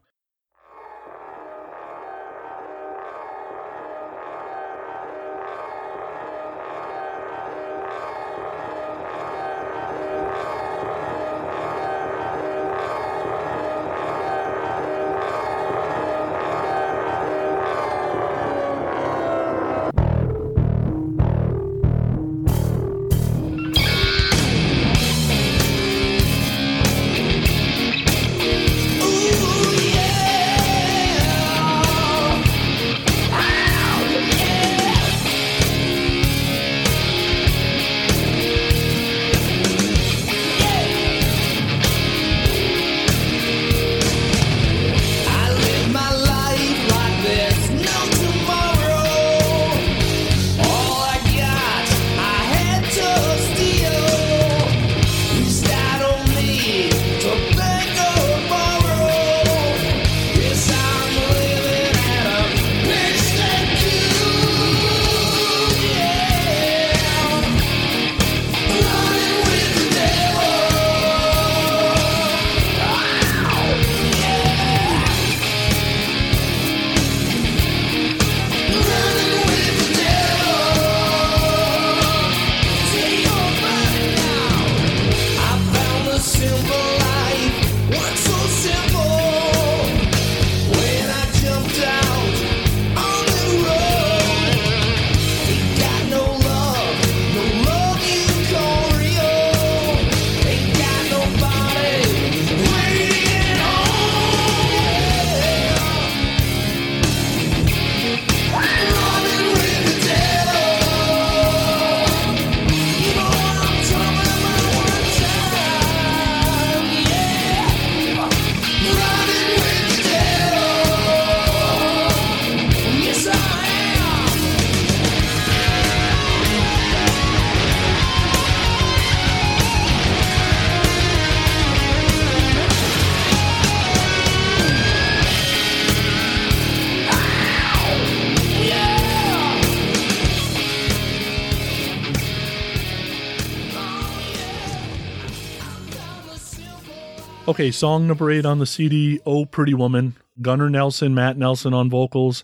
[147.64, 150.18] Okay, song number eight on the CD, Oh Pretty Woman.
[150.42, 152.44] Gunnar Nelson, Matt Nelson on vocals,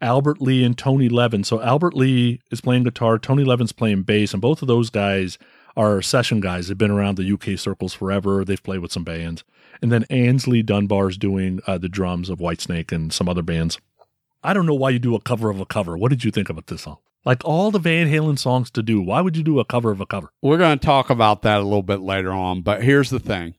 [0.00, 1.44] Albert Lee and Tony Levin.
[1.44, 5.38] So Albert Lee is playing guitar, Tony Levin's playing bass, and both of those guys
[5.76, 6.66] are session guys.
[6.66, 8.44] They've been around the UK circles forever.
[8.44, 9.44] They've played with some bands.
[9.80, 13.78] And then Aynsley Dunbar's doing uh, the drums of Whitesnake and some other bands.
[14.42, 15.96] I don't know why you do a cover of a cover.
[15.96, 16.96] What did you think about this song?
[17.24, 20.00] Like all the Van Halen songs to do, why would you do a cover of
[20.00, 20.32] a cover?
[20.42, 23.54] We're going to talk about that a little bit later on, but here's the thing.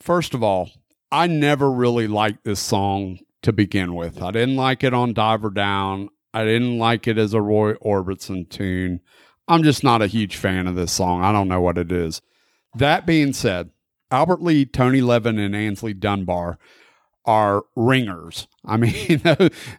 [0.00, 0.70] First of all,
[1.10, 4.22] I never really liked this song to begin with.
[4.22, 6.10] I didn't like it on Diver Down.
[6.34, 9.00] I didn't like it as a Roy Orbison tune.
[9.46, 11.22] I'm just not a huge fan of this song.
[11.24, 12.20] I don't know what it is.
[12.74, 13.70] That being said,
[14.10, 16.58] Albert Lee, Tony Levin, and Aynsley Dunbar
[17.24, 18.46] are ringers.
[18.64, 19.22] I mean,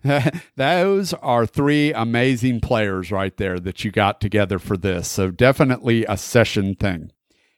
[0.56, 5.08] those are three amazing players right there that you got together for this.
[5.08, 7.12] So definitely a session thing.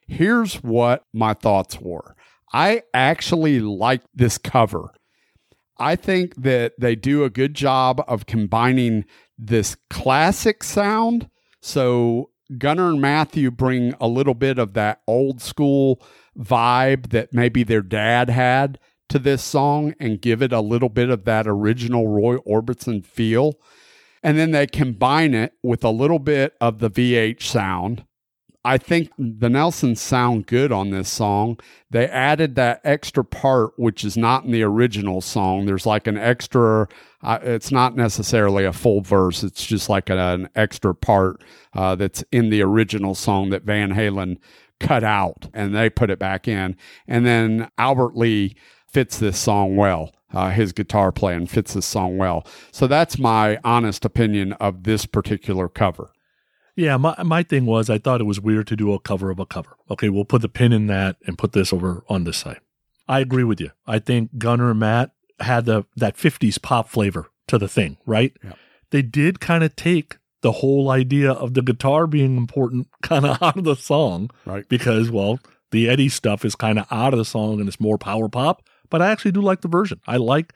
[0.06, 2.14] Here's what my thoughts were.
[2.52, 4.90] I actually like this cover.
[5.78, 9.04] I think that they do a good job of combining
[9.38, 11.28] this classic sound.
[11.60, 16.04] So Gunnar and Matthew bring a little bit of that old school
[16.38, 18.78] vibe that maybe their dad had
[19.08, 23.54] to this song and give it a little bit of that original Roy Orbison feel.
[24.22, 28.04] And then they combine it with a little bit of the VH sound.
[28.64, 31.58] I think the Nelsons sound good on this song.
[31.90, 35.66] They added that extra part, which is not in the original song.
[35.66, 36.86] There's like an extra,
[37.22, 41.42] uh, it's not necessarily a full verse, it's just like an, an extra part
[41.74, 44.38] uh, that's in the original song that Van Halen
[44.78, 46.76] cut out and they put it back in.
[47.08, 48.54] And then Albert Lee
[48.86, 50.14] fits this song well.
[50.32, 52.46] Uh, his guitar playing fits this song well.
[52.70, 56.10] So that's my honest opinion of this particular cover.
[56.76, 59.38] Yeah, my my thing was I thought it was weird to do a cover of
[59.38, 59.76] a cover.
[59.90, 62.60] Okay, we'll put the pin in that and put this over on this side.
[63.08, 63.70] I agree with you.
[63.86, 65.10] I think Gunnar and Matt
[65.40, 68.32] had the that 50s pop flavor to the thing, right?
[68.42, 68.52] Yeah.
[68.90, 73.42] They did kind of take the whole idea of the guitar being important kind of
[73.42, 74.68] out of the song Right.
[74.68, 75.38] because well,
[75.72, 78.62] the Eddie stuff is kind of out of the song and it's more power pop,
[78.90, 80.00] but I actually do like the version.
[80.06, 80.52] I like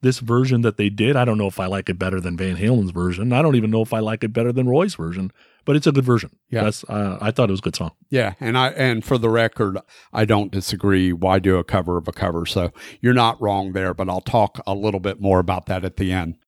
[0.00, 1.16] this version that they did.
[1.16, 3.32] I don't know if I like it better than Van Halen's version.
[3.32, 5.32] I don't even know if I like it better than Roy's version,
[5.68, 6.30] but it's a good version.
[6.48, 6.64] Yeah.
[6.64, 7.90] That's uh, I thought it was a good song.
[8.08, 9.76] Yeah, and I and for the record,
[10.14, 11.12] I don't disagree.
[11.12, 12.46] Why do a cover of a cover?
[12.46, 15.98] So you're not wrong there, but I'll talk a little bit more about that at
[15.98, 16.38] the end.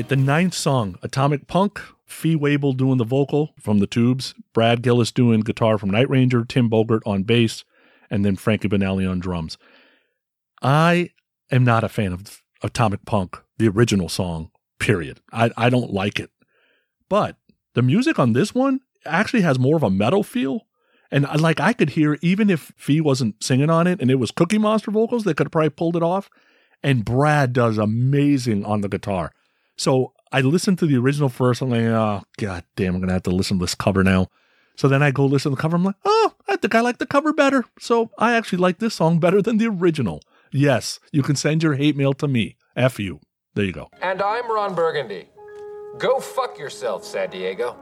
[0.00, 4.80] Right, the ninth song, Atomic Punk, Fee Waybill doing the vocal from the Tubes, Brad
[4.80, 7.64] Gillis doing guitar from Night Ranger, Tim Bogert on bass,
[8.08, 9.58] and then Frankie Banali on drums.
[10.62, 11.10] I
[11.50, 15.20] am not a fan of Atomic Punk, the original song, period.
[15.34, 16.30] I, I don't like it.
[17.10, 17.36] But
[17.74, 20.62] the music on this one actually has more of a metal feel.
[21.10, 24.18] And I- like I could hear, even if Fee wasn't singing on it and it
[24.18, 26.30] was Cookie Monster vocals, they could have probably pulled it off.
[26.82, 29.32] And Brad does amazing on the guitar.
[29.80, 31.62] So I listened to the original first.
[31.62, 34.26] I'm like, oh, god damn, I'm going to have to listen to this cover now.
[34.76, 35.76] So then I go listen to the cover.
[35.76, 37.64] I'm like, oh, I think I like the cover better.
[37.78, 40.20] So I actually like this song better than the original.
[40.52, 42.58] Yes, you can send your hate mail to me.
[42.76, 43.20] F you.
[43.54, 43.88] There you go.
[44.02, 45.30] And I'm Ron Burgundy.
[45.96, 47.74] Go fuck yourself, San Diego.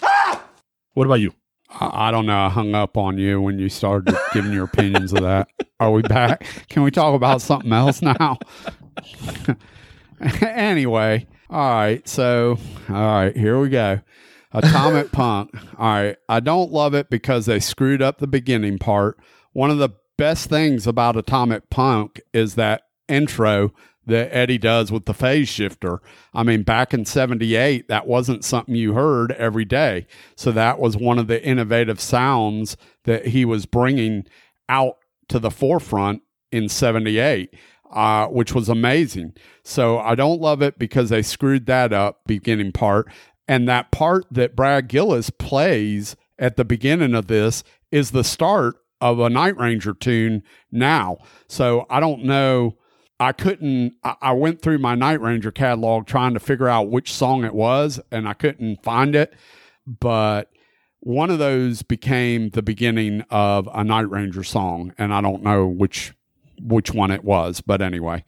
[0.00, 0.44] Ah!
[0.92, 1.34] What about you?
[1.70, 2.38] I I don't know.
[2.38, 5.48] I hung up on you when you started giving your opinions of that.
[5.80, 6.46] Are we back?
[6.68, 8.38] Can we talk about something else now?
[10.40, 12.06] anyway, all right.
[12.08, 12.58] So,
[12.88, 14.00] all right, here we go.
[14.52, 15.50] Atomic Punk.
[15.78, 16.16] All right.
[16.28, 19.18] I don't love it because they screwed up the beginning part.
[19.52, 23.72] One of the best things about Atomic Punk is that intro
[24.06, 26.00] that Eddie does with the phase shifter.
[26.34, 30.06] I mean, back in 78, that wasn't something you heard every day.
[30.36, 34.26] So that was one of the innovative sounds that he was bringing
[34.68, 34.98] out
[35.28, 37.54] to the forefront in 78.
[37.90, 39.34] Uh, which was amazing.
[39.62, 43.06] So I don't love it because they screwed that up beginning part.
[43.46, 47.62] And that part that Brad Gillis plays at the beginning of this
[47.92, 51.18] is the start of a Night Ranger tune now.
[51.46, 52.76] So I don't know.
[53.20, 57.12] I couldn't, I, I went through my Night Ranger catalog trying to figure out which
[57.12, 59.34] song it was, and I couldn't find it.
[59.86, 60.50] But
[61.00, 65.66] one of those became the beginning of a Night Ranger song, and I don't know
[65.66, 66.12] which
[66.60, 68.24] which one it was, but anyway.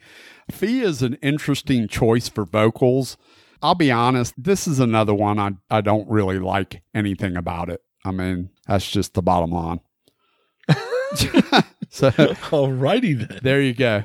[0.51, 3.17] Fee is an interesting choice for vocals.
[3.63, 7.81] I'll be honest, this is another one I, I don't really like anything about it.
[8.05, 9.81] I mean, that's just the bottom line.
[11.89, 13.41] so Alrighty then.
[13.43, 14.05] there you go.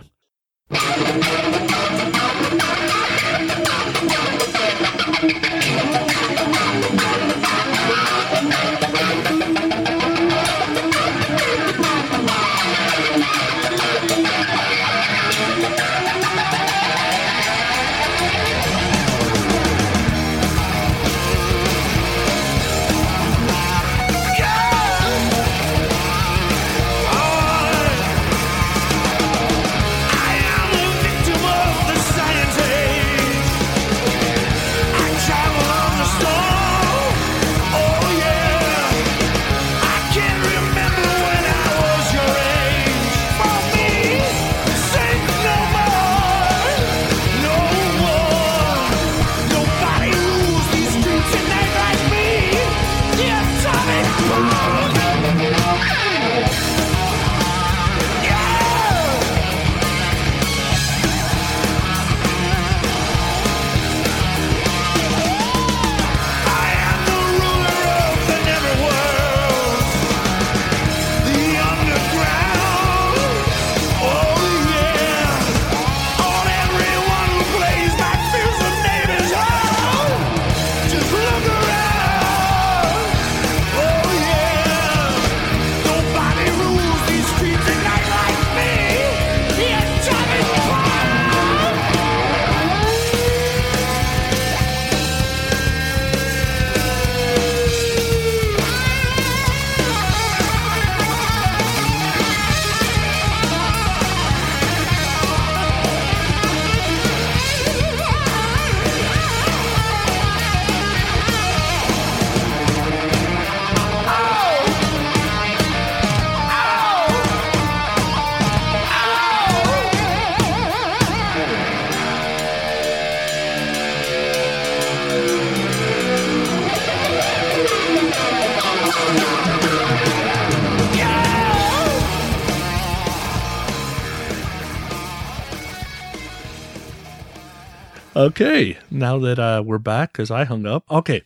[138.41, 140.83] Okay, now that uh, we're back, because I hung up.
[140.89, 141.21] Okay,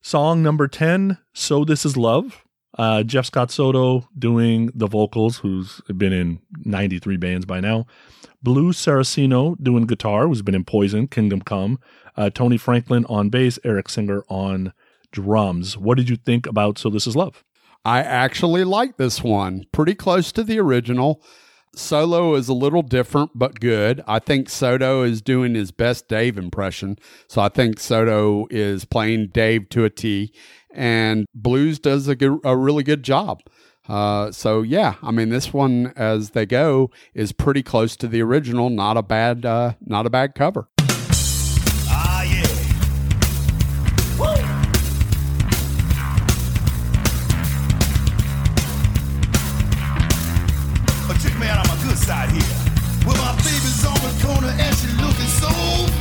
[0.00, 2.42] song number 10, So This Is Love.
[2.78, 7.84] Uh, Jeff Scott Soto doing the vocals, who's been in 93 bands by now.
[8.42, 11.78] Blues Saraceno doing guitar, who's been in Poison, Kingdom Come.
[12.16, 14.72] Uh, Tony Franklin on bass, Eric Singer on
[15.10, 15.76] drums.
[15.76, 17.44] What did you think about So This Is Love?
[17.84, 19.66] I actually like this one.
[19.70, 21.22] Pretty close to the original.
[21.74, 24.02] Solo is a little different, but good.
[24.06, 26.98] I think Soto is doing his best Dave impression.
[27.28, 30.32] So I think Soto is playing Dave to a T,
[30.74, 33.40] and Blues does a, good, a really good job.
[33.88, 38.22] Uh, so yeah, I mean this one as they go is pretty close to the
[38.22, 38.70] original.
[38.70, 40.68] Not a bad, uh, not a bad cover.
[52.06, 52.56] Me out on my here.
[53.06, 55.50] Well, my baby's on the corner and she looking so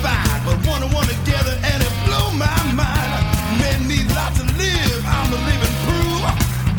[0.01, 0.41] fine.
[0.45, 3.21] But one and one together and it blew my mind.
[3.59, 5.03] Men need lots to live.
[5.05, 6.21] I'm the living proof.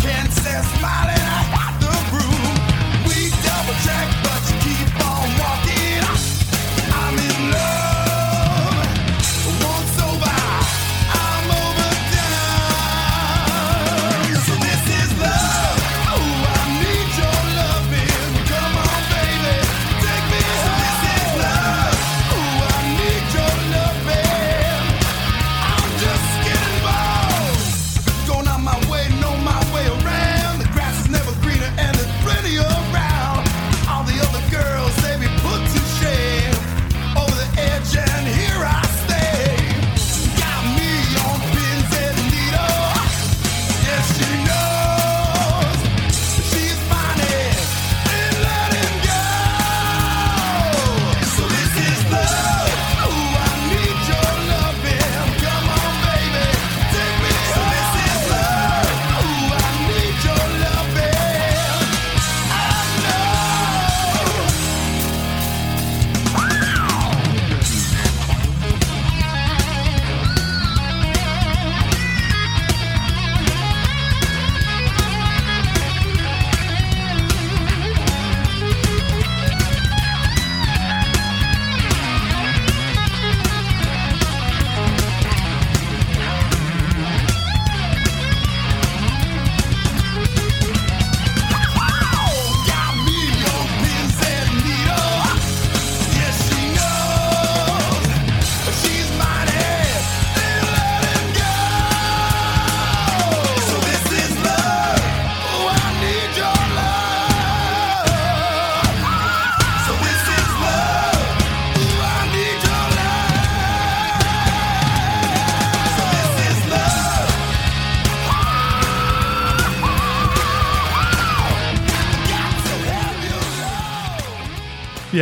[0.02, 1.21] Can't say smiling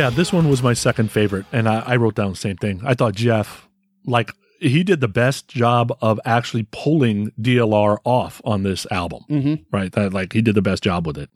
[0.01, 2.81] Yeah, this one was my second favorite, and I, I wrote down the same thing.
[2.83, 3.67] I thought Jeff,
[4.03, 9.65] like, he did the best job of actually pulling DLR off on this album, Mhm.
[9.71, 9.91] right?
[9.91, 11.29] That, like, he did the best job with it.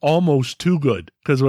[0.00, 1.42] Almost too good because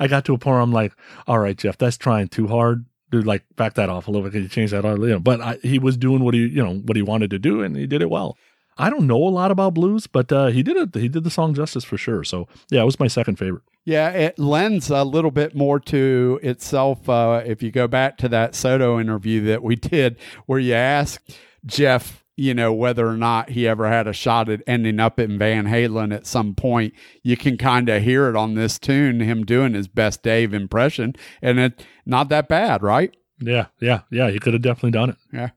[0.00, 0.94] I got to a point where I'm like,
[1.26, 2.86] all right, Jeff, that's trying too hard.
[3.10, 4.32] Dude, like, back that off a little bit.
[4.32, 4.82] Can you change that?
[4.82, 7.38] You know, but I, he was doing what he, you know, what he wanted to
[7.38, 8.38] do, and he did it well.
[8.78, 10.94] I don't know a lot about blues, but uh, he did it.
[10.98, 12.24] He did the song justice for sure.
[12.24, 13.62] So yeah, it was my second favorite.
[13.84, 17.08] Yeah, it lends a little bit more to itself.
[17.08, 20.16] Uh, if you go back to that Soto interview that we did,
[20.46, 24.62] where you asked Jeff, you know, whether or not he ever had a shot at
[24.66, 28.54] ending up in Van Halen at some point, you can kind of hear it on
[28.54, 33.14] this tune, him doing his best Dave impression, and it's not that bad, right?
[33.38, 34.30] Yeah, yeah, yeah.
[34.30, 35.16] He could have definitely done it.
[35.32, 35.50] Yeah.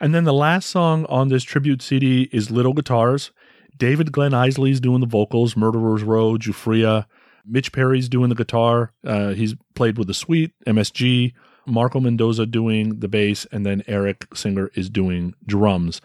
[0.00, 3.30] And then the last song on this tribute CD is Little Guitars.
[3.76, 7.06] David Glen Eisley's doing the vocals, Murderer's Row, Giuffria.
[7.46, 8.92] Mitch Perry's doing the guitar.
[9.04, 11.32] Uh, he's played with the Sweet, MSG.
[11.66, 16.00] Marco Mendoza doing the bass, and then Eric Singer is doing drums.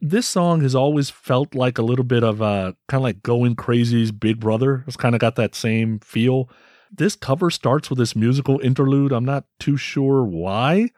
[0.00, 3.54] This song has always felt like a little bit of a kind of like Going
[3.56, 4.84] Crazy's Big Brother.
[4.86, 6.48] It's kind of got that same feel.
[6.90, 9.12] This cover starts with this musical interlude.
[9.12, 10.90] I'm not too sure why.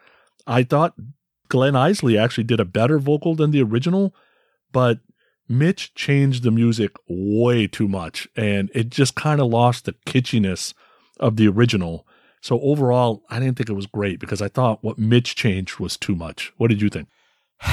[0.47, 0.95] I thought
[1.49, 4.15] Glen Eisley actually did a better vocal than the original,
[4.71, 5.01] but
[5.53, 10.73] Mitch changed the music way too much and it just kind of lost the kitschiness
[11.21, 12.07] of the original.
[12.41, 15.97] So overall, I didn't think it was great because I thought what Mitch changed was
[15.97, 16.53] too much.
[16.57, 17.09] What did you think?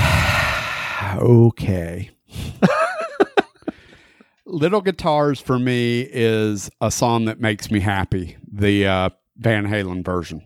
[1.15, 2.11] okay.
[4.45, 10.03] Little Guitars for me is a song that makes me happy, the uh, Van Halen
[10.03, 10.41] version.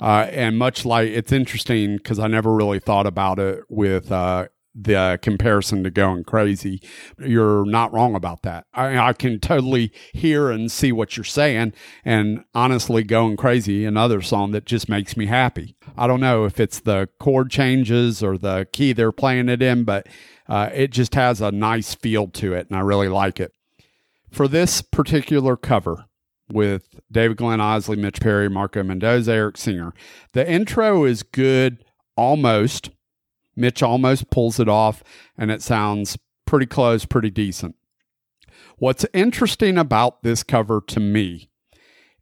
[0.00, 4.48] Uh, and much like it's interesting because I never really thought about it with uh,
[4.74, 6.80] the comparison to going crazy.
[7.18, 8.66] You're not wrong about that.
[8.72, 11.74] I, I can totally hear and see what you're saying.
[12.04, 15.76] And honestly, going crazy, another song that just makes me happy.
[15.96, 19.84] I don't know if it's the chord changes or the key they're playing it in,
[19.84, 20.06] but
[20.48, 23.52] uh, it just has a nice feel to it, and I really like it.
[24.30, 26.06] For this particular cover,
[26.52, 29.94] with David Glenn Osley, Mitch Perry, Marco Mendoza, Eric Singer.
[30.32, 31.84] The intro is good
[32.16, 32.90] almost.
[33.56, 35.02] Mitch almost pulls it off,
[35.36, 37.76] and it sounds pretty close, pretty decent.
[38.78, 41.50] What's interesting about this cover to me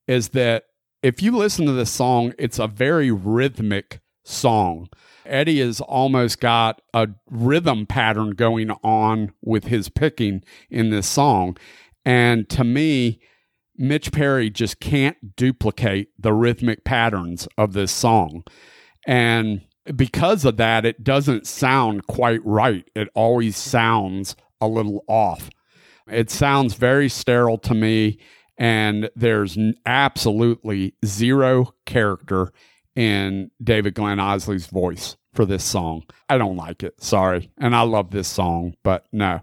[0.07, 0.65] is that
[1.03, 4.89] if you listen to this song, it's a very rhythmic song.
[5.25, 11.57] Eddie has almost got a rhythm pattern going on with his picking in this song.
[12.05, 13.21] And to me,
[13.77, 18.45] Mitch Perry just can't duplicate the rhythmic patterns of this song.
[19.07, 19.63] And
[19.97, 22.89] because of that, it doesn't sound quite right.
[22.95, 25.51] It always sounds a little off.
[26.07, 28.19] It sounds very sterile to me,
[28.59, 32.53] and there's absolutely zero character
[32.97, 36.03] in David Glenn Osley's voice for this song.
[36.29, 37.03] I don't like it.
[37.03, 37.51] Sorry.
[37.59, 39.41] And I love this song, but no.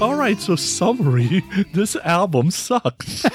[0.00, 1.42] All right, so summary
[1.72, 3.26] this album sucks.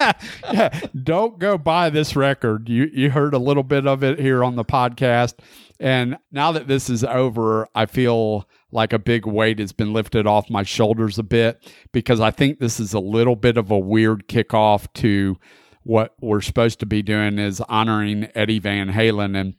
[0.52, 0.68] yeah,
[1.02, 2.68] don't go buy this record.
[2.68, 5.38] You you heard a little bit of it here on the podcast,
[5.78, 10.26] and now that this is over, I feel like a big weight has been lifted
[10.26, 13.78] off my shoulders a bit because I think this is a little bit of a
[13.78, 15.38] weird kickoff to
[15.84, 19.54] what we're supposed to be doing is honoring Eddie Van Halen and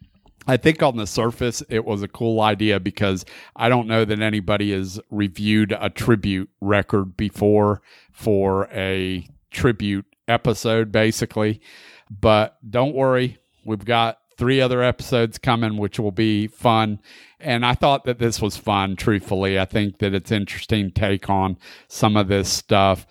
[0.47, 4.21] I think on the surface it was a cool idea because I don't know that
[4.21, 7.81] anybody has reviewed a tribute record before
[8.11, 11.61] for a tribute episode, basically.
[12.09, 16.99] But don't worry, we've got three other episodes coming, which will be fun.
[17.39, 19.59] And I thought that this was fun, truthfully.
[19.59, 21.57] I think that it's interesting take on
[21.87, 23.05] some of this stuff.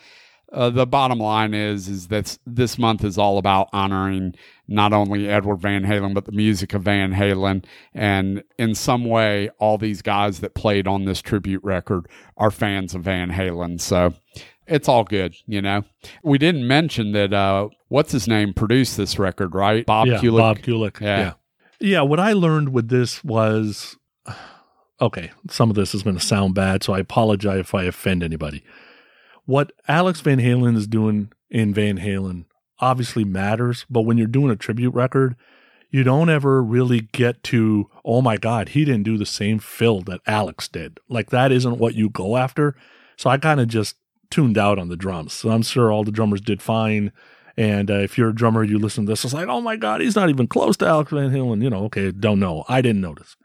[0.52, 4.35] Uh, the bottom line is is that this month is all about honoring
[4.66, 7.64] not only Edward Van Halen but the music of Van Halen,
[7.94, 12.94] and in some way, all these guys that played on this tribute record are fans
[12.94, 13.81] of Van Halen.
[13.81, 14.14] So
[14.66, 15.85] it's all good, you know.
[16.22, 17.32] We didn't mention that.
[17.32, 19.86] Uh, what's his name produced this record, right?
[19.86, 20.39] Bob yeah, Kulick.
[20.39, 21.01] Bob Kulick.
[21.01, 21.18] Yeah.
[21.18, 21.32] yeah.
[21.81, 22.02] Yeah.
[22.02, 23.97] What I learned with this was
[25.01, 28.22] okay, some of this is going to sound bad, so I apologize if I offend
[28.22, 28.64] anybody.
[29.44, 32.44] What Alex Van Halen is doing in Van Halen
[32.78, 35.36] obviously matters, but when you're doing a tribute record,
[35.90, 40.00] you don't ever really get to, oh my God, he didn't do the same fill
[40.02, 41.00] that Alex did.
[41.08, 42.76] Like that isn't what you go after.
[43.16, 43.96] So I kind of just
[44.30, 45.32] tuned out on the drums.
[45.32, 47.12] So I'm sure all the drummers did fine.
[47.56, 50.00] And uh, if you're a drummer, you listen to this, it's like, oh my God,
[50.00, 51.62] he's not even close to Alex Van Halen.
[51.62, 52.64] You know, okay, don't know.
[52.68, 53.36] I didn't notice.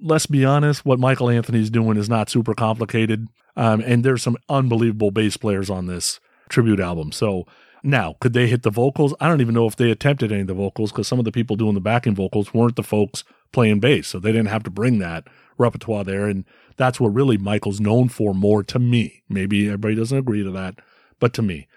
[0.00, 3.28] Let's be honest, what Michael Anthony's doing is not super complicated.
[3.56, 7.12] Um, and there's some unbelievable bass players on this tribute album.
[7.12, 7.46] So
[7.82, 9.14] now, could they hit the vocals?
[9.20, 11.32] I don't even know if they attempted any of the vocals because some of the
[11.32, 14.08] people doing the backing vocals weren't the folks playing bass.
[14.08, 16.26] So they didn't have to bring that repertoire there.
[16.26, 16.44] And
[16.76, 19.22] that's what really Michael's known for more to me.
[19.28, 20.80] Maybe everybody doesn't agree to that,
[21.18, 21.68] but to me.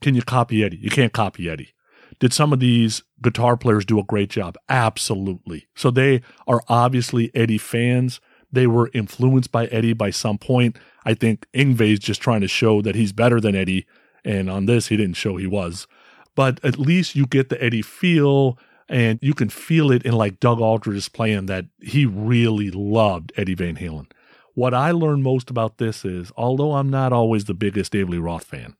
[0.00, 0.78] Can you copy Eddie?
[0.78, 1.74] You can't copy Eddie.
[2.20, 4.56] Did some of these guitar players do a great job?
[4.68, 5.68] Absolutely.
[5.76, 8.20] So they are obviously Eddie fans.
[8.50, 10.76] They were influenced by Eddie by some point.
[11.04, 13.86] I think Yngwie's just trying to show that he's better than Eddie.
[14.24, 15.86] And on this, he didn't show he was.
[16.34, 18.58] But at least you get the Eddie feel
[18.88, 23.54] and you can feel it in like Doug Aldrich's playing that he really loved Eddie
[23.54, 24.10] Van Halen.
[24.54, 28.18] What I learned most about this is, although I'm not always the biggest David Lee
[28.18, 28.76] Roth fan,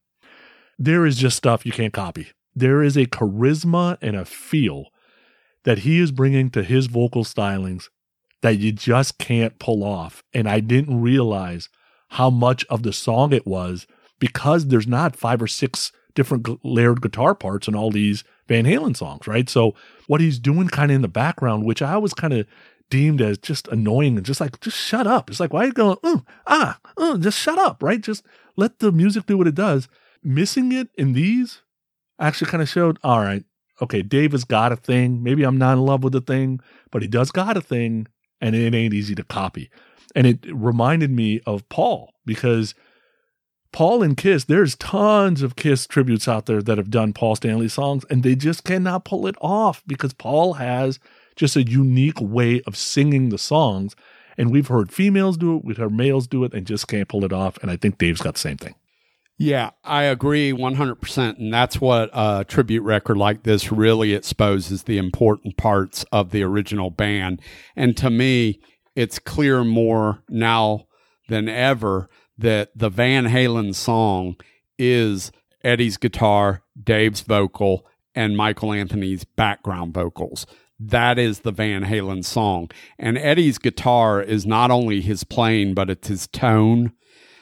[0.78, 2.28] there is just stuff you can't copy.
[2.59, 4.86] There is a charisma and a feel
[5.64, 7.89] that he is bringing to his vocal stylings
[8.43, 10.22] that you just can't pull off.
[10.35, 11.68] And I didn't realize
[12.10, 13.86] how much of the song it was
[14.18, 18.97] because there's not five or six different layered guitar parts in all these Van Halen
[18.97, 19.48] songs, right?
[19.48, 19.74] So
[20.09, 22.47] what he's doing kind of in the background, which I was kind of
[22.90, 25.30] deemed as just annoying and just like, just shut up.
[25.30, 28.01] It's like, why are you going, uh, ah, uh, just shut up, right?
[28.01, 28.24] Just
[28.56, 29.86] let the music do what it does.
[30.24, 31.62] Missing it in these
[32.18, 33.44] actually kind of showed, all right,
[33.80, 35.22] okay, Dave has got a thing.
[35.22, 38.06] Maybe I'm not in love with the thing, but he does got a thing
[38.40, 39.70] and it ain't easy to copy.
[40.14, 42.74] And it reminded me of Paul because
[43.72, 47.68] Paul and Kiss, there's tons of Kiss tributes out there that have done Paul Stanley
[47.68, 50.98] songs, and they just cannot pull it off because Paul has
[51.36, 53.94] just a unique way of singing the songs.
[54.38, 57.24] And we've heard females do it, we've heard males do it, and just can't pull
[57.24, 57.58] it off.
[57.60, 58.74] And I think Dave's got the same thing.
[59.40, 61.39] Yeah, I agree 100%.
[61.39, 66.43] And that's what a tribute record like this really exposes the important parts of the
[66.43, 67.40] original band.
[67.77, 68.60] And to me,
[68.97, 70.86] it's clear more now
[71.28, 74.35] than ever that the Van Halen song
[74.77, 75.31] is
[75.62, 77.86] Eddie's guitar, Dave's vocal,
[78.16, 80.47] and Michael Anthony's background vocals.
[80.81, 82.70] That is the Van Halen song.
[82.98, 86.93] And Eddie's guitar is not only his playing, but it's his tone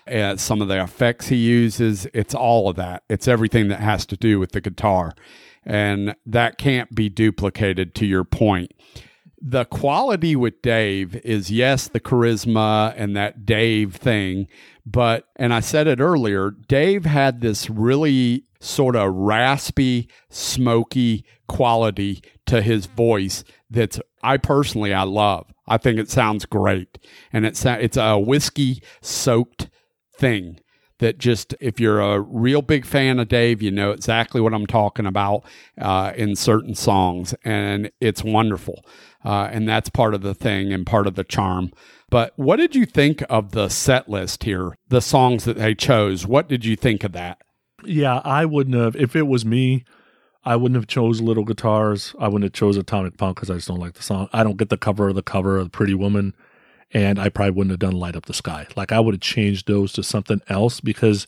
[0.08, 2.06] uh, some of the effects he uses.
[2.14, 3.04] It's all of that.
[3.08, 5.12] It's everything that has to do with the guitar.
[5.64, 8.72] And that can't be duplicated to your point.
[9.40, 14.48] The quality with Dave is, yes, the charisma and that Dave thing.
[14.86, 22.22] But, and I said it earlier, Dave had this really sort of raspy, smoky quality
[22.46, 25.52] to his voice that's, I personally, I love.
[25.68, 26.98] I think it sounds great.
[27.32, 29.68] And it's, it's a whiskey soaked
[30.18, 30.60] thing
[30.98, 34.66] that just if you're a real big fan of Dave, you know exactly what I'm
[34.66, 35.44] talking about
[35.80, 38.84] uh, in certain songs, and it's wonderful.
[39.24, 41.72] Uh, and that's part of the thing and part of the charm.
[42.10, 44.76] But what did you think of the set list here?
[44.88, 46.26] The songs that they chose.
[46.26, 47.38] What did you think of that?
[47.84, 49.84] Yeah, I wouldn't have, if it was me,
[50.44, 52.14] I wouldn't have chose Little Guitars.
[52.20, 54.28] I wouldn't have chose Atomic Punk because I just don't like the song.
[54.32, 56.34] I don't get the cover of the cover of Pretty Woman
[56.92, 58.66] and I probably wouldn't have done Light Up the Sky.
[58.76, 61.26] Like I would have changed those to something else because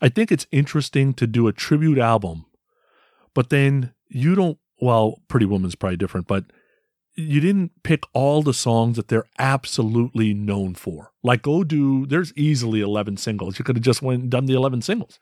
[0.00, 2.46] I think it's interesting to do a tribute album,
[3.34, 4.58] but then you don't.
[4.80, 6.44] Well, Pretty Woman's probably different, but
[7.14, 11.12] you didn't pick all the songs that they're absolutely known for.
[11.22, 12.06] Like go do.
[12.06, 13.58] There's easily eleven singles.
[13.58, 15.18] You could have just went and done the eleven singles.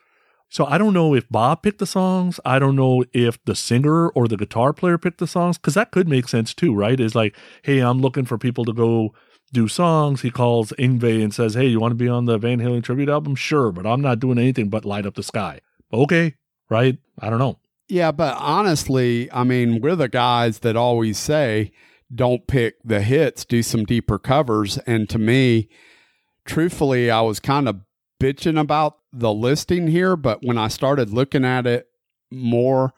[0.50, 2.40] So I don't know if Bob picked the songs.
[2.44, 5.90] I don't know if the singer or the guitar player picked the songs because that
[5.90, 6.98] could make sense too, right?
[6.98, 9.12] Is like, hey, I'm looking for people to go
[9.52, 10.22] do songs.
[10.22, 13.08] He calls Yngwie and says, Hey, you want to be on the Van Halen tribute
[13.08, 13.34] album?
[13.34, 15.60] Sure, but I'm not doing anything but light up the sky.
[15.92, 16.34] Okay,
[16.68, 16.98] right?
[17.18, 17.58] I don't know.
[17.88, 21.72] Yeah, but honestly, I mean, we're the guys that always say,
[22.14, 24.78] don't pick the hits, do some deeper covers.
[24.78, 25.68] And to me,
[26.44, 27.80] truthfully, I was kind of
[28.20, 31.88] bitching about the listing here, but when I started looking at it
[32.30, 32.92] more,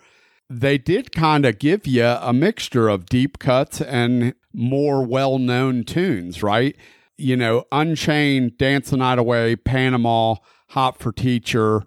[0.49, 5.85] they did kind of give you a mixture of deep cuts and more well known
[5.85, 6.77] tunes, right?
[7.17, 10.37] You know, Unchained, Dance the Night Away, Panama,
[10.71, 11.83] Hot for Teacher,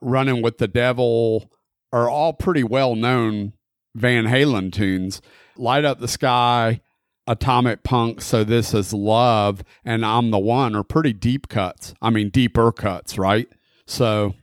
[0.00, 1.50] Running with the Devil
[1.92, 3.52] are all pretty well known
[3.94, 5.22] Van Halen tunes.
[5.56, 6.80] Light Up the Sky,
[7.26, 11.94] Atomic Punk, So This Is Love, and I'm the One are pretty deep cuts.
[12.02, 13.48] I mean, deeper cuts, right?
[13.86, 14.34] So,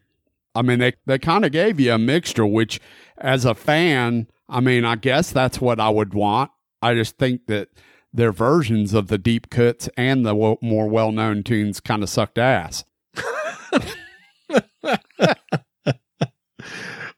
[0.56, 2.80] I mean, they, they kind of gave you a mixture, which
[3.18, 6.52] as a fan, I mean, I guess that's what I would want.
[6.82, 7.70] I just think that
[8.14, 12.10] their versions of the deep cuts and the w- more well known tunes kind of
[12.10, 12.84] sucked ass.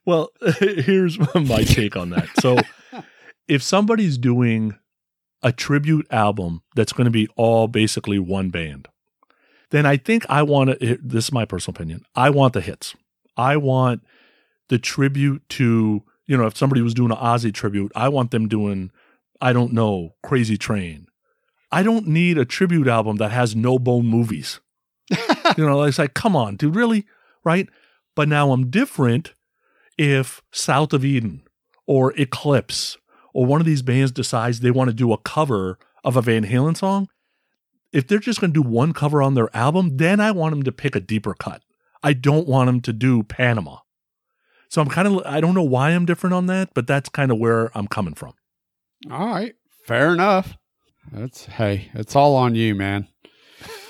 [0.06, 2.28] Well, here's my take on that.
[2.40, 2.58] So,
[3.48, 4.76] if somebody's doing
[5.42, 8.88] a tribute album that's going to be all basically one band,
[9.70, 10.98] then I think I want to.
[11.02, 12.04] This is my personal opinion.
[12.14, 12.94] I want the hits.
[13.36, 14.02] I want
[14.68, 18.48] the tribute to, you know, if somebody was doing an Ozzy tribute, I want them
[18.48, 18.90] doing,
[19.44, 21.06] I don't know, Crazy Train.
[21.70, 24.58] I don't need a tribute album that has no bone movies.
[25.10, 27.04] you know, it's like, come on, dude, really?
[27.44, 27.68] Right?
[28.14, 29.34] But now I'm different
[29.98, 31.42] if South of Eden
[31.86, 32.96] or Eclipse
[33.34, 36.46] or one of these bands decides they want to do a cover of a Van
[36.46, 37.10] Halen song.
[37.92, 40.62] If they're just going to do one cover on their album, then I want them
[40.62, 41.60] to pick a deeper cut.
[42.02, 43.80] I don't want them to do Panama.
[44.70, 47.30] So I'm kind of, I don't know why I'm different on that, but that's kind
[47.30, 48.32] of where I'm coming from.
[49.10, 49.54] All right.
[49.84, 50.56] Fair enough.
[51.12, 53.08] That's, hey, it's all on you, man.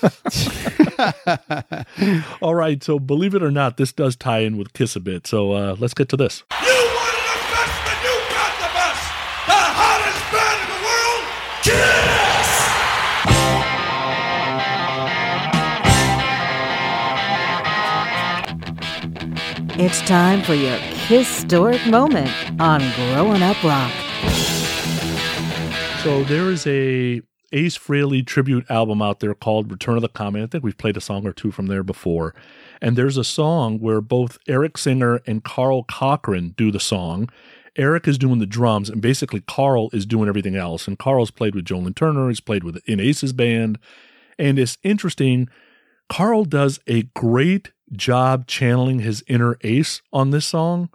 [2.41, 2.83] All right.
[2.83, 5.25] So believe it or not, this does tie in with Kiss a bit.
[5.25, 6.43] So uh, let's get to this.
[6.61, 9.03] You wanted the best, then you got the best.
[9.47, 11.23] The hottest band in the world,
[11.63, 12.51] Kiss!
[19.77, 23.91] It's time for your historic moment on Growing Up Rock.
[26.05, 30.43] So there is a Ace Frehley tribute album out there called Return of the Comet.
[30.43, 32.35] I think we've played a song or two from there before.
[32.79, 37.31] And there's a song where both Eric Singer and Karl Cochran do the song.
[37.75, 40.87] Eric is doing the drums, and basically Karl is doing everything else.
[40.87, 43.79] And Karl's played with Joe Turner, he's played with in Ace's band.
[44.37, 45.49] And it's interesting.
[46.07, 50.91] Karl does a great job channeling his inner Ace on this song.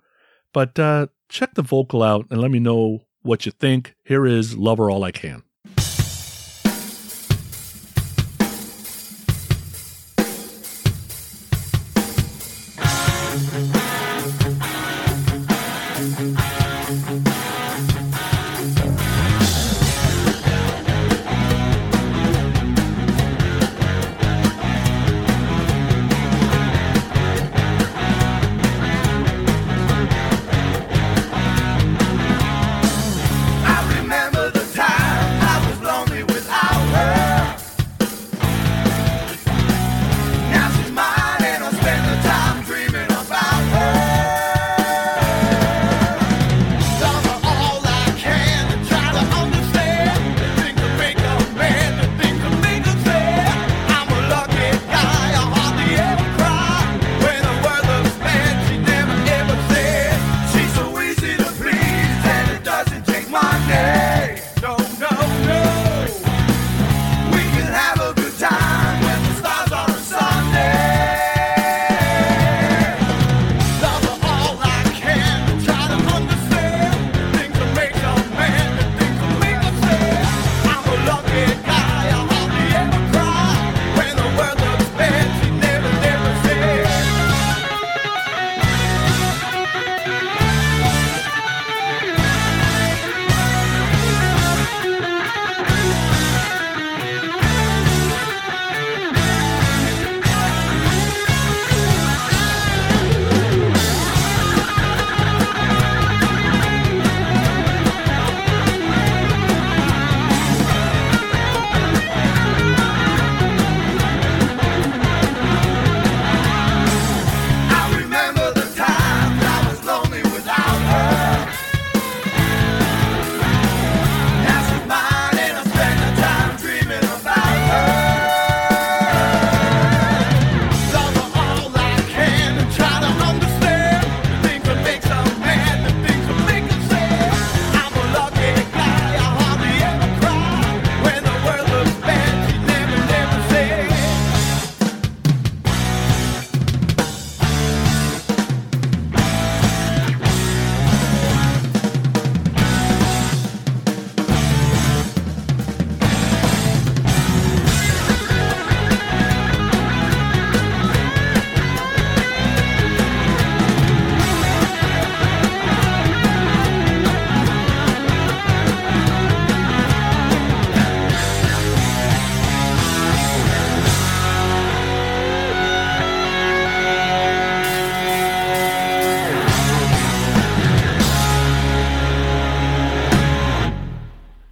[0.53, 3.95] But uh, check the vocal out and let me know what you think.
[4.05, 5.43] Here is Love Her All I Can.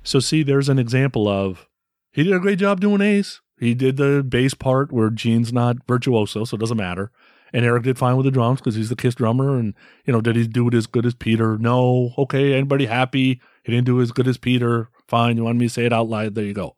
[0.09, 1.69] So see, there's an example of
[2.13, 3.43] he did a great job doing Ace.
[3.61, 7.13] He did the bass part where Gene's not virtuoso, so it doesn't matter.
[7.53, 9.59] And Eric did fine with the drums because he's the Kiss drummer.
[9.59, 9.75] And
[10.07, 11.59] you know, did he do it as good as Peter?
[11.59, 12.15] No.
[12.17, 13.43] Okay, anybody happy?
[13.65, 14.89] He didn't do it as good as Peter.
[15.09, 15.37] Fine.
[15.37, 16.35] You want me to say it out loud?
[16.35, 16.75] There you go.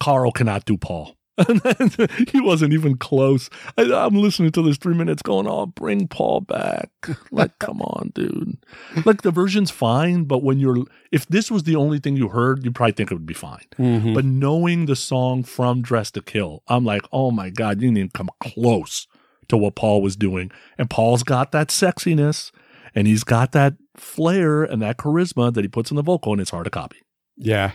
[0.00, 1.17] Karl cannot do Paul.
[2.32, 3.48] he wasn't even close.
[3.76, 6.90] I, I'm listening to this three minutes going, oh, bring Paul back.
[7.30, 8.56] Like, come on, dude.
[9.04, 12.64] Like, the version's fine, but when you're, if this was the only thing you heard,
[12.64, 13.64] you'd probably think it would be fine.
[13.78, 14.14] Mhm.
[14.14, 17.98] But knowing the song from Dressed to Kill, I'm like, oh my God, you didn't
[17.98, 19.06] even come close
[19.48, 20.50] to what Paul was doing.
[20.78, 22.50] And Paul's got that sexiness
[22.94, 26.40] and he's got that flair and that charisma that he puts in the vocal, and
[26.40, 26.98] it's hard to copy.
[27.36, 27.72] Yeah.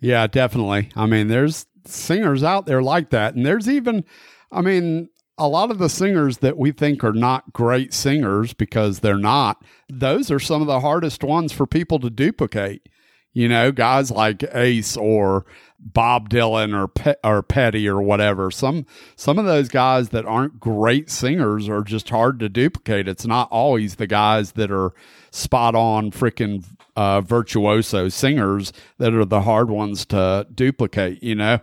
[0.00, 0.90] Yeah, definitely.
[0.96, 3.34] I mean, there's singers out there like that.
[3.34, 4.04] And there's even,
[4.52, 9.00] I mean, a lot of the singers that we think are not great singers because
[9.00, 12.88] they're not, those are some of the hardest ones for people to duplicate.
[13.34, 15.46] You know, guys like Ace or
[15.78, 18.50] Bob Dylan or Pe- or Petty or whatever.
[18.50, 18.84] Some
[19.14, 23.06] some of those guys that aren't great singers are just hard to duplicate.
[23.06, 24.92] It's not always the guys that are
[25.30, 26.64] spot on freaking
[26.96, 31.22] uh, virtuoso singers that are the hard ones to duplicate.
[31.22, 31.60] You know.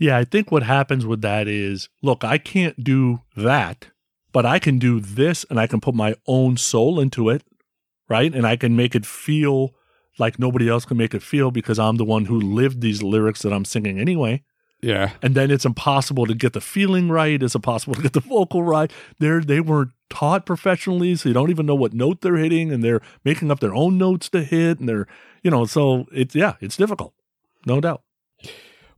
[0.00, 3.88] Yeah, I think what happens with that is look, I can't do that,
[4.32, 7.44] but I can do this and I can put my own soul into it,
[8.08, 8.34] right?
[8.34, 9.74] And I can make it feel
[10.18, 13.42] like nobody else can make it feel because I'm the one who lived these lyrics
[13.42, 14.42] that I'm singing anyway.
[14.80, 15.12] Yeah.
[15.20, 17.42] And then it's impossible to get the feeling right.
[17.42, 18.90] It's impossible to get the vocal right.
[19.18, 22.82] They're they weren't taught professionally, so you don't even know what note they're hitting, and
[22.82, 25.06] they're making up their own notes to hit, and they're
[25.42, 27.12] you know, so it's yeah, it's difficult,
[27.66, 28.02] no doubt.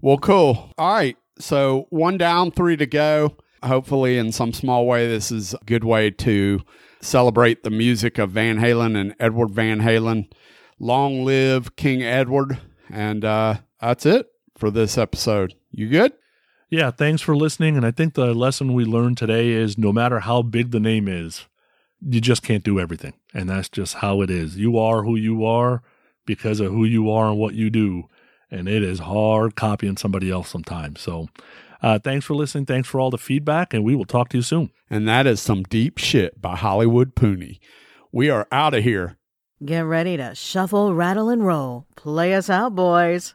[0.02, 0.72] Well, cool.
[0.76, 1.16] All right.
[1.38, 3.36] So one down, three to go.
[3.62, 6.60] Hopefully, in some small way, this is a good way to
[7.00, 10.28] celebrate the music of Van Halen and Edward Van Halen.
[10.80, 12.58] Long live King Edward.
[12.90, 14.26] And uh, that's it
[14.56, 15.54] for this episode.
[15.70, 16.12] You good?
[16.68, 17.76] Yeah, thanks for listening.
[17.76, 21.06] And I think the lesson we learned today is no matter how big the name
[21.06, 21.46] is,
[22.00, 23.12] you just can't do everything.
[23.32, 24.56] And that's just how it is.
[24.56, 25.82] You are who you are
[26.26, 28.08] because of who you are and what you do.
[28.52, 31.00] And it is hard copying somebody else sometimes.
[31.00, 31.28] So
[31.82, 32.66] uh, thanks for listening.
[32.66, 33.74] Thanks for all the feedback.
[33.74, 34.70] And we will talk to you soon.
[34.88, 37.58] And that is some deep shit by Hollywood Pooney.
[38.12, 39.16] We are out of here.
[39.64, 41.86] Get ready to shuffle, rattle, and roll.
[41.96, 43.34] Play us out, boys.